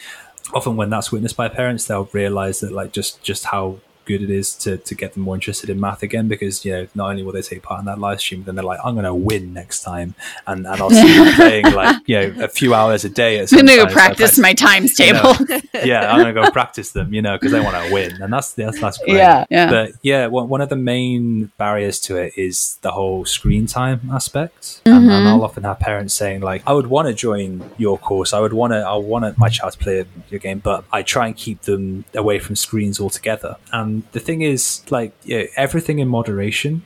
[0.53, 4.29] Often when that's witnessed by parents, they'll realize that like just just how good it
[4.41, 7.23] is to, to get them more interested in math again because you know not only
[7.23, 9.53] will they take part in that live stream but then they're like I'm gonna win
[9.53, 10.15] next time
[10.47, 13.51] and, and I'll see them playing like you know a few hours a day at
[13.53, 15.33] I'm going to go practice my times you table.
[15.45, 18.31] know, yeah, I'm gonna go practice them, you know, because they want to win, and
[18.33, 19.17] that's that's that's great.
[19.17, 19.69] Yeah, yeah.
[19.69, 24.01] But yeah, one one of the main barriers to it is the whole screen time
[24.11, 24.97] aspect, Mm-hmm.
[24.97, 28.33] and, and I'll often have parents saying like, "I would want to join your course.
[28.33, 28.77] I would want to.
[28.79, 32.39] I want my child to play your game, but I try and keep them away
[32.39, 36.83] from screens altogether." And the thing is, like, yeah, everything in moderation.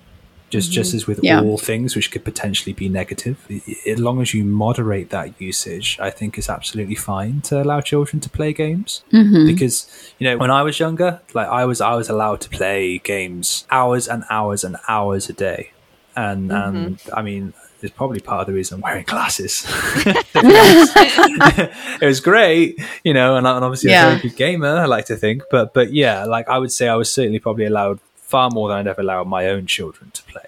[0.49, 0.76] Just, mm-hmm.
[0.76, 1.41] just as with Yeah.
[1.41, 5.34] all things which could potentially be negative, i- i- as long as you moderate that
[5.41, 9.02] usage, I think it's absolutely fine to allow children to play games.
[9.12, 9.47] Mm-hmm.
[9.47, 9.88] Because
[10.19, 13.65] you know, when I was younger, like I was, I was allowed to play games
[13.71, 15.71] hours and hours and hours a day,
[16.15, 16.76] and mm-hmm.
[16.78, 19.65] and I mean, it's probably part of the reason I'm wearing glasses.
[20.36, 24.08] it was great, you know, and, and obviously Yeah.
[24.08, 24.78] a very good gamer.
[24.78, 27.65] I like to think, but but yeah, like I would say, I was certainly probably
[27.65, 30.42] allowed far more than I'd ever allow my own children to play.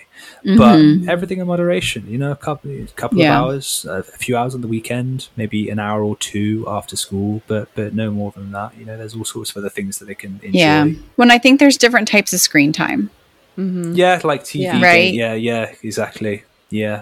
[0.58, 3.40] But everything in moderation, you know, a couple, a couple Yeah.
[3.40, 7.42] of hours, a few hours on the weekend, maybe an hour or two after school,
[7.48, 8.74] but but no more than that.
[8.78, 10.60] You know, there's all sorts of other things that they can enjoy.
[10.60, 10.86] yeah.
[11.16, 13.10] When I think there's different types of screen time.
[13.58, 13.94] Mm-hmm.
[13.94, 14.62] Yeah, like TV.
[14.64, 14.82] Yeah.
[14.84, 15.14] Right.
[15.14, 16.44] Yeah, yeah, exactly.
[16.76, 17.02] Yeah.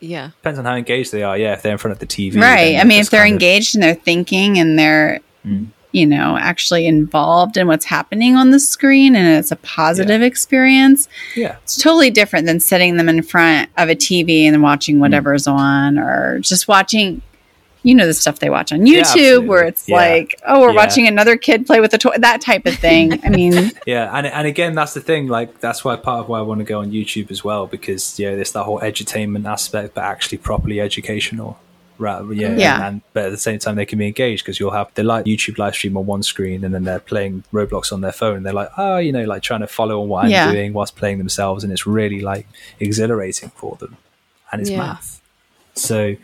[0.00, 0.30] Yeah.
[0.38, 1.38] Depends on how engaged they are.
[1.38, 2.40] Yeah, if they're in front of the TV.
[2.40, 2.76] right.
[2.76, 5.20] I mean, if they're kind of- engaged and they're thinking and they're
[5.94, 11.06] you know, actually involved in what's happening on the screen and it's a positive experience.
[11.36, 11.56] Yeah.
[11.64, 15.00] It's totally different than sitting them in front of a TV and watching Hmm.
[15.02, 17.20] whatever's on or just watching
[17.84, 19.48] you know the stuff they watch on YouTube absolutely.
[19.48, 19.96] where it's Yeah.
[19.96, 20.76] like, oh, we're Yeah.
[20.76, 23.20] watching another kid play with a toy, that type of thing.
[23.24, 25.26] I mean, Yeah, and and again, that's the thing.
[25.28, 28.18] Like that's why part of why I want to go on YouTube as well because
[28.18, 31.58] yeah, there's that whole edutainment aspect, but actually properly educational.
[31.98, 32.88] Right, yeah, Yeah.
[32.88, 35.24] And, but at the same time, they can be engaged because you'll have the like
[35.24, 38.38] YouTube live stream on one screen, and then they're playing Roblox on their phone.
[38.38, 40.50] And they're like, oh, you know, like trying to follow on what I'm Yeah.
[40.50, 42.46] doing whilst playing themselves, and it's really like
[42.80, 43.98] exhilarating for them,
[44.50, 44.78] and it's Yeah.
[44.78, 45.20] math.
[45.74, 46.16] So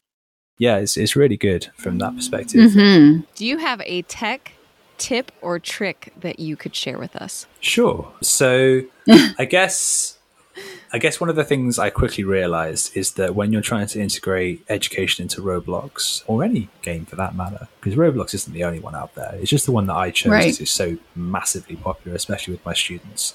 [0.58, 2.70] yeah, it's it's really good from that perspective.
[2.72, 3.24] mhm.
[3.34, 4.52] Do you have a tech
[4.98, 7.46] tip or trick that you could share with us?
[7.60, 8.12] Sure.
[8.20, 8.82] So
[9.38, 10.14] I guess
[10.92, 14.00] I guess one of the things I quickly realized is that when you're trying to
[14.00, 18.80] integrate education into Roblox or any game for that matter, because Roblox isn't the only
[18.80, 20.60] one out there, it's just the one that I chose Right.
[20.60, 23.34] it's so massively popular, especially with my students.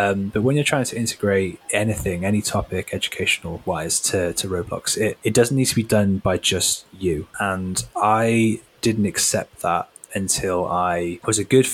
[0.00, 4.96] Um, but when you're trying to integrate anything, any topic, educational wise, to, to Roblox,
[4.96, 7.28] it, it doesn't need to be done by just you.
[7.38, 11.66] And I didn't accept that until I was a good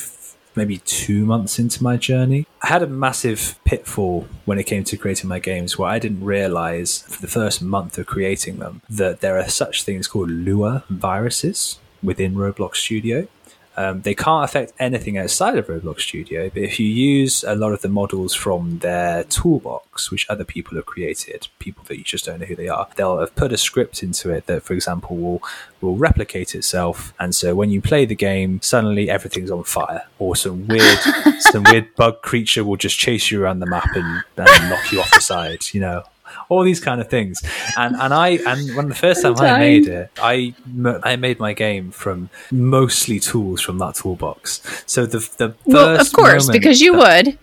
[0.56, 2.46] maybe two months into my journey.
[2.62, 6.24] I had a massive pitfall when it came to creating my games where I didn't
[6.24, 10.84] realize for the first month of creating them that there are such things called Lua
[10.88, 13.28] viruses within Roblox Studio.
[13.76, 17.72] Um, they can't affect anything outside of Roblox Studio, but if you use a lot
[17.72, 22.24] of the models from their toolbox, which other people have created, people that you just
[22.24, 25.16] don't know who they are, they'll have put a script into it that, for example,
[25.16, 25.42] will
[25.82, 27.12] will replicate itself.
[27.20, 30.98] And so when you play the game, suddenly everything's on fire, or some weird
[31.40, 35.00] some weird bug creature will just chase you around the map and, and knock you
[35.00, 35.64] off the side.
[35.72, 36.04] You know,
[36.48, 37.42] all these kind of things.
[37.76, 40.54] And and I and when the first time I made it, I
[41.02, 44.60] I made my game from mostly tools from that toolbox.
[44.86, 47.38] So the the first well, of course, because you that- would.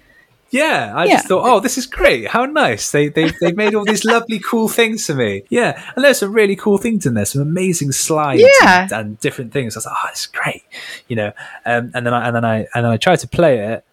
[0.51, 1.13] yeah, I Yeah.
[1.15, 2.27] just thought, oh, this is great.
[2.27, 2.91] How nice.
[2.91, 5.43] They they they made all these lovely, cool things for me.
[5.49, 8.83] Yeah, and there's some really cool things in there, some amazing slides Yeah.
[8.83, 9.75] and, and different things.
[9.75, 10.63] I was like, oh, it's great,
[11.07, 11.31] you know.
[11.65, 13.83] Um, and then I and then I and then I tried to play it,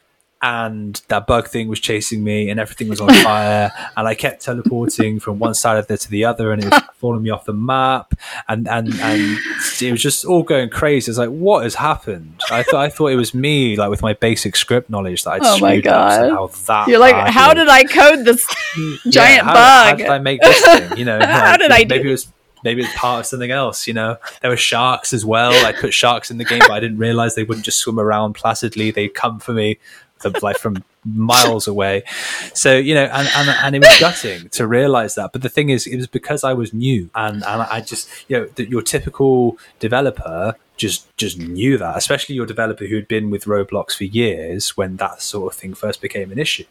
[0.42, 4.42] and that bug thing was chasing me, and everything was on fire, and I kept
[4.42, 7.44] teleporting from one side of it to the other, and it was falling me off
[7.44, 8.14] the map,
[8.48, 9.38] and and and
[9.80, 11.10] it was just all going crazy.
[11.10, 12.40] I was like, what has happened?
[12.50, 15.40] I thought I thought it was me, like with my basic script knowledge that I'd
[15.44, 16.50] Oh my up God.
[16.66, 17.32] that You're like, badly.
[17.32, 18.46] how did I code this
[19.10, 19.90] giant how, bug?
[19.90, 20.96] How did I make this thing?
[20.98, 22.28] You know, How like, did I do- Maybe it was
[22.64, 23.86] maybe it's part of something else.
[23.86, 25.52] You know, there were sharks as well.
[25.66, 28.34] I put sharks in the game, but I didn't realize they wouldn't just swim around
[28.34, 28.90] placidly.
[28.90, 29.78] They'd come for me,
[30.42, 32.02] like from miles away.
[32.54, 35.32] So you know, and, and and it was gutting to realize that.
[35.32, 38.38] But the thing is, it was because I was new, and and I just you
[38.38, 43.30] know, that your typical developer just just knew that, especially your developer who had been
[43.30, 46.64] with Roblox for years when that sort of thing first became an issue.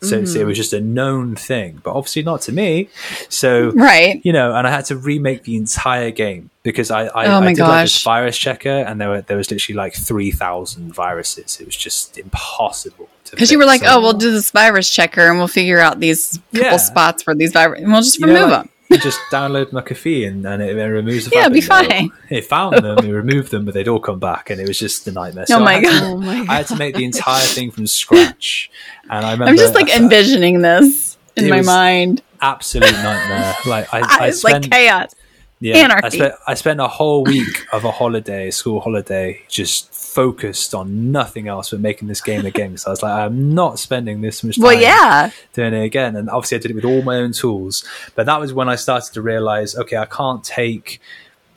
[0.00, 0.48] So, so it mm-hmm.
[0.48, 2.88] was just a known thing, but obviously not to me.
[3.28, 4.20] So Right.
[4.24, 7.52] you know, and I had to remake the entire game because I I, Oh I
[7.52, 11.60] did like this virus checker, and there were there was literally like three thousand viruses.
[11.60, 13.08] It was just impossible.
[13.30, 13.92] Because you were like, fix.
[13.92, 16.76] oh, we'll do this virus checker and we'll figure out these couple Yeah.
[16.78, 18.70] spots where these viruses, and we'll just You know, remove like, them.
[18.90, 22.10] You just download McAfee and, and it, it removes the Yeah, it'll be fine.
[22.30, 25.06] It found them, it removed them, but they'd all come back, and it was just
[25.06, 25.44] a nightmare.
[25.50, 26.02] Oh I my had to- God.
[26.04, 28.70] Oh my I had to make the entire thing from scratch,
[29.10, 32.22] and I remember I'm just like envisioning this in It my mind.
[32.40, 33.54] absolute nightmare.
[33.66, 35.14] Like I, I it's like chaos.
[35.60, 36.18] Yeah, I Anarchy.
[36.18, 41.48] spent I spent a whole week of a holiday, school holiday, just focused on nothing
[41.48, 42.76] else but making this game again.
[42.76, 45.30] So I was like, I'm not spending this much time Well, yeah.
[45.52, 46.16] doing it again.
[46.16, 47.84] And obviously, I did it with all my own tools.
[48.14, 51.00] But that was when I started to realize, okay, I can't take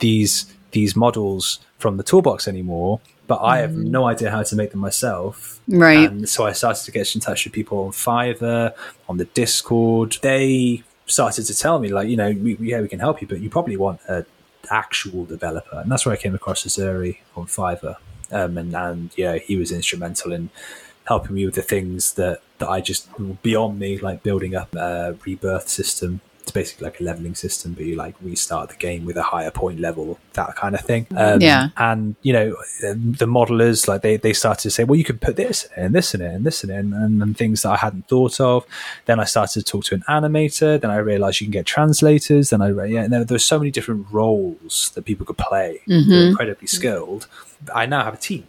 [0.00, 3.00] these these models from the toolbox anymore.
[3.28, 3.84] But I have mm.
[3.84, 5.60] no idea how to make them myself.
[5.68, 6.10] Right.
[6.10, 8.74] And so I started to get in touch with people on Fiverr,
[9.08, 10.16] on the Discord.
[10.22, 10.82] They
[11.12, 13.50] started to tell me, like, you know, we, yeah, we can help you, but you
[13.50, 14.26] probably want an
[14.70, 15.78] actual developer.
[15.80, 17.96] And that's where I came across Azuri on Fiverr.
[18.30, 20.50] Um, and, and yeah, he was instrumental in
[21.04, 23.08] helping me with the things that, that I just
[23.42, 26.20] beyond me, like building up a rebirth system.
[26.42, 29.50] It's basically like a leveling system, but you like restart the game with a higher
[29.52, 31.06] point level, that kind of thing.
[31.16, 31.68] Um, Yeah.
[31.76, 35.36] And you know, the modelers like they they started to say, well, you can put
[35.36, 37.76] this and this in it and this in it, and, and, and things that I
[37.76, 38.66] hadn't thought of.
[39.06, 40.80] Then I started to talk to an animator.
[40.80, 42.50] Then I realized you can get translators.
[42.50, 45.80] Then I yeah, and there, there's so many different roles that people could play.
[45.86, 47.28] They're incredibly skilled.
[47.72, 48.46] I now have a team.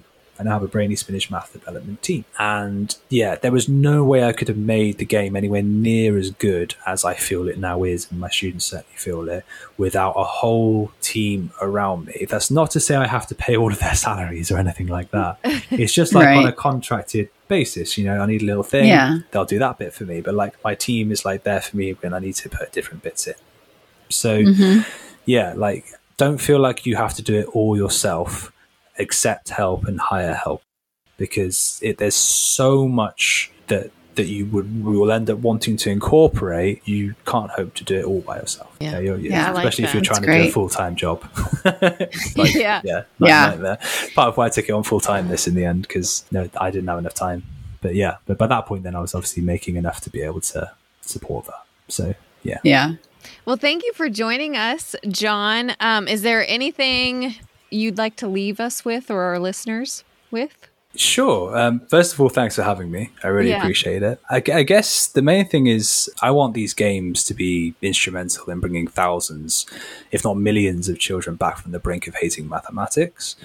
[0.52, 2.26] Have a Brainy Spinach math development team.
[2.39, 6.32] And yeah, there was no way I could have made the game anywhere near as
[6.32, 9.46] good as I feel it now is, and my students certainly feel it,
[9.78, 12.26] without a whole team around me.
[12.30, 15.12] That's not to say I have to pay all of their salaries or anything like
[15.12, 15.38] that.
[15.72, 16.38] It's just like Right.
[16.38, 19.20] on a contracted basis, you know, I need a little thing, Yeah.
[19.32, 20.22] they'll do that bit for me.
[20.22, 23.04] But like my team is like there for me when I need to put different
[23.04, 23.34] bits in.
[24.10, 24.82] So Mm-hmm.
[25.26, 25.86] yeah, like
[26.18, 28.52] don't feel like you have to do it all yourself.
[29.00, 30.62] Accept help and hire help
[31.18, 36.88] because it, there's so much that that you would will end up wanting to incorporate.
[36.88, 38.76] You can't hope to do it all by yourself.
[38.80, 39.00] Yeah.
[39.00, 41.24] you're- Yeah, I like especially if you're trying to do a full time job.
[41.66, 42.82] Like, Yeah.
[42.84, 43.48] yeah, Yeah.
[43.50, 43.80] nightmare.
[44.14, 46.48] Part of why I took it on full time this in the end because no,
[46.62, 47.41] I didn't have enough time.
[47.82, 50.41] But yeah, but by that point, then I was obviously making enough to be able
[50.41, 50.72] to
[51.02, 51.64] support that.
[51.88, 52.14] So
[52.44, 52.60] yeah.
[52.64, 52.94] Yeah.
[53.46, 55.74] Well, thank you for joining us, John.
[55.80, 57.36] Um, is there anything
[57.74, 60.67] you'd like to leave us with or our listeners with?
[60.95, 61.57] Sure.
[61.57, 63.09] Um, first of all, thanks for having me.
[63.24, 63.57] I really Yeah.
[63.57, 64.19] appreciate it.
[64.30, 68.59] I, I guess the main thing is I want these games to be instrumental in
[68.59, 69.65] bringing thousands,
[70.11, 73.36] if not millions, of children back from the brink of hating mathematics,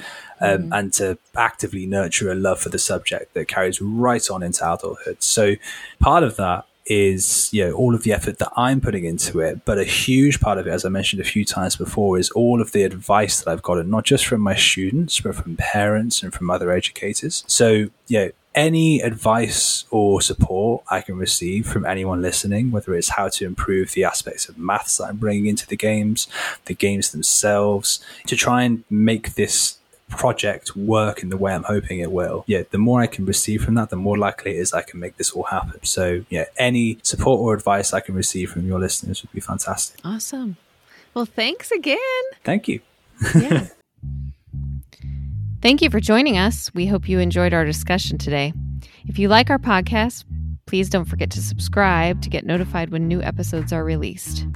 [0.42, 4.62] um, and to actively nurture a love for the subject that carries right on into
[4.70, 5.22] adulthood.
[5.22, 5.54] So,
[6.00, 9.64] part of that is you know all of the effort that I'm putting into it,
[9.64, 12.60] but a huge part of it, as I mentioned a few times before, is all
[12.60, 16.32] of the advice that I've gotten, not just from my students, but from parents and
[16.32, 17.44] from other educators.
[17.46, 23.28] So yeah, any advice or support I can receive from anyone listening, whether it's how
[23.28, 26.26] to improve the aspects of maths that I'm bringing into the games,
[26.64, 29.77] the games themselves, to try and make this
[30.08, 33.64] project work in the way I'm hoping it will, yeah, the more I can receive
[33.64, 35.80] from that, the more likely it is I can make this all happen.
[35.84, 40.00] So, yeah, any support or advice I can receive from your listeners would be fantastic.
[40.04, 40.56] Awesome.
[41.14, 41.98] Well, thanks again.
[42.44, 42.80] Thank you.
[43.34, 43.68] Yeah.
[45.60, 46.72] Thank you for joining us.
[46.72, 48.52] We hope you enjoyed our discussion today.
[49.08, 50.24] If you like our podcast,
[50.66, 54.46] please don't forget to subscribe to get notified when new episodes are released.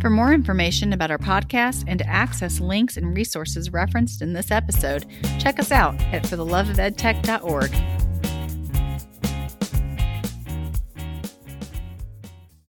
[0.00, 4.50] For more information about our podcast and to access links and resources referenced in this
[4.50, 5.06] episode,
[5.38, 8.05] check us out at fortheloveofedtech.org.